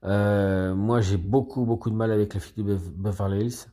moi 0.04 1.02
j'ai 1.02 1.18
beaucoup 1.18 1.66
beaucoup 1.66 1.90
de 1.90 1.96
mal 1.96 2.12
avec 2.12 2.34
la 2.34 2.40
fille 2.40 2.64
de 2.64 2.78
Beverly 2.96 3.42
Hills. 3.42 3.68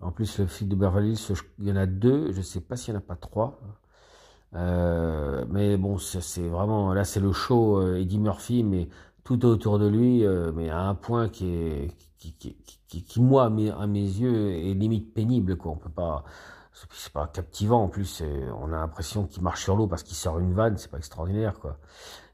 En 0.00 0.10
plus 0.12 0.38
le 0.38 0.46
film 0.46 0.70
de 0.70 0.76
Beverly 0.76 1.12
Hills, 1.12 1.36
il 1.58 1.68
y 1.68 1.72
en 1.72 1.76
a 1.76 1.86
deux, 1.86 2.32
je 2.32 2.42
sais 2.42 2.60
pas 2.60 2.76
s'il 2.76 2.92
y 2.94 2.96
en 2.96 3.00
a 3.00 3.02
pas 3.02 3.16
trois. 3.16 3.60
Euh, 4.54 5.44
mais 5.50 5.76
bon, 5.76 5.98
c'est 5.98 6.48
vraiment 6.48 6.94
là, 6.94 7.04
c'est 7.04 7.20
le 7.20 7.32
show 7.32 7.80
euh, 7.80 7.96
Eddie 8.00 8.18
Murphy, 8.18 8.62
mais 8.64 8.88
tout 9.24 9.44
autour 9.44 9.78
de 9.78 9.86
lui, 9.86 10.24
euh, 10.24 10.52
mais 10.54 10.70
à 10.70 10.80
un 10.80 10.94
point 10.94 11.28
qui, 11.28 11.92
qui, 12.18 12.32
qui, 12.34 12.56
qui 13.04 13.20
moi 13.20 13.46
à 13.46 13.50
mes, 13.50 13.70
à 13.70 13.86
mes, 13.86 14.00
yeux 14.00 14.52
est 14.52 14.74
limite 14.74 15.12
pénible 15.14 15.56
quoi. 15.56 15.72
On 15.72 15.76
peut 15.76 15.90
pas, 15.90 16.24
c'est 16.72 17.12
pas 17.12 17.26
captivant 17.26 17.82
en 17.84 17.88
plus. 17.88 18.22
On 18.60 18.68
a 18.72 18.76
l'impression 18.76 19.26
qu'il 19.26 19.42
marche 19.42 19.64
sur 19.64 19.76
l'eau 19.76 19.86
parce 19.86 20.02
qu'il 20.02 20.16
sort 20.16 20.38
une 20.38 20.54
vanne, 20.54 20.76
c'est 20.78 20.90
pas 20.90 20.98
extraordinaire 20.98 21.58
quoi. 21.60 21.78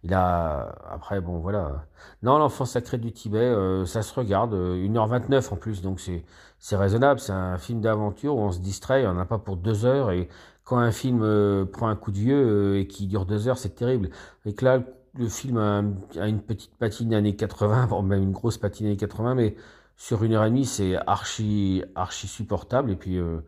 Il 0.04 0.14
a 0.14 0.74
après 0.90 1.20
bon 1.20 1.38
voilà. 1.38 1.84
Non, 2.22 2.38
l'enfant 2.38 2.64
sacré 2.64 2.98
du 2.98 3.12
Tibet, 3.12 3.54
ça 3.86 4.02
se 4.02 4.12
regarde 4.14 4.52
1h29 4.54 5.52
en 5.52 5.56
plus, 5.56 5.80
donc 5.82 6.00
c'est 6.00 6.24
c'est 6.58 6.76
raisonnable. 6.76 7.20
C'est 7.20 7.32
un 7.32 7.58
film 7.58 7.80
d'aventure 7.80 8.36
où 8.36 8.40
on 8.40 8.52
se 8.52 8.60
distrait, 8.60 9.06
on 9.06 9.14
n'a 9.14 9.24
pas 9.24 9.38
pour 9.38 9.56
deux 9.56 9.84
heures 9.84 10.10
et 10.10 10.28
quand 10.64 10.78
un 10.78 10.92
film 10.92 11.22
euh, 11.22 11.64
prend 11.64 11.88
un 11.88 11.96
coup 11.96 12.12
de 12.12 12.18
vieux 12.18 12.36
euh, 12.36 12.80
et 12.80 12.86
qui 12.86 13.06
dure 13.06 13.26
deux 13.26 13.48
heures, 13.48 13.58
c'est 13.58 13.74
terrible. 13.74 14.10
Et 14.46 14.54
que 14.54 14.64
là, 14.64 14.82
le 15.18 15.28
film 15.28 15.58
a, 15.58 15.82
une 16.26 16.40
petite 16.40 16.74
patine 16.76 17.12
années 17.14 17.36
80, 17.36 17.88
bon, 17.88 18.02
même 18.02 18.22
une 18.22 18.32
grosse 18.32 18.58
patine 18.58 18.86
années 18.86 18.96
80, 18.96 19.34
mais 19.34 19.56
sur 19.96 20.22
une 20.24 20.34
heure 20.34 20.44
et 20.44 20.50
demie, 20.50 20.64
c'est 20.64 20.96
archi, 21.06 21.84
archi 21.94 22.28
supportable. 22.28 22.90
Et 22.90 22.96
puis, 22.96 23.18
euh, 23.18 23.40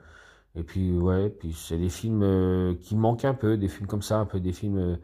et 0.56 0.62
puis, 0.64 0.98
ouais, 0.98 1.30
puis 1.30 1.52
c'est 1.52 1.78
des 1.78 1.88
films 1.88 2.76
qui 2.82 2.96
manquent 2.96 3.24
un 3.24 3.34
peu, 3.34 3.56
des 3.56 3.68
films 3.68 3.86
comme 3.86 4.02
ça, 4.02 4.18
un 4.18 4.26
peu 4.26 4.40
des 4.40 4.52
films 4.52 4.98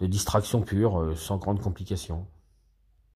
de 0.00 0.06
distraction 0.06 0.62
pure, 0.62 1.16
sans 1.16 1.38
grande 1.38 1.60
complication. 1.60 2.26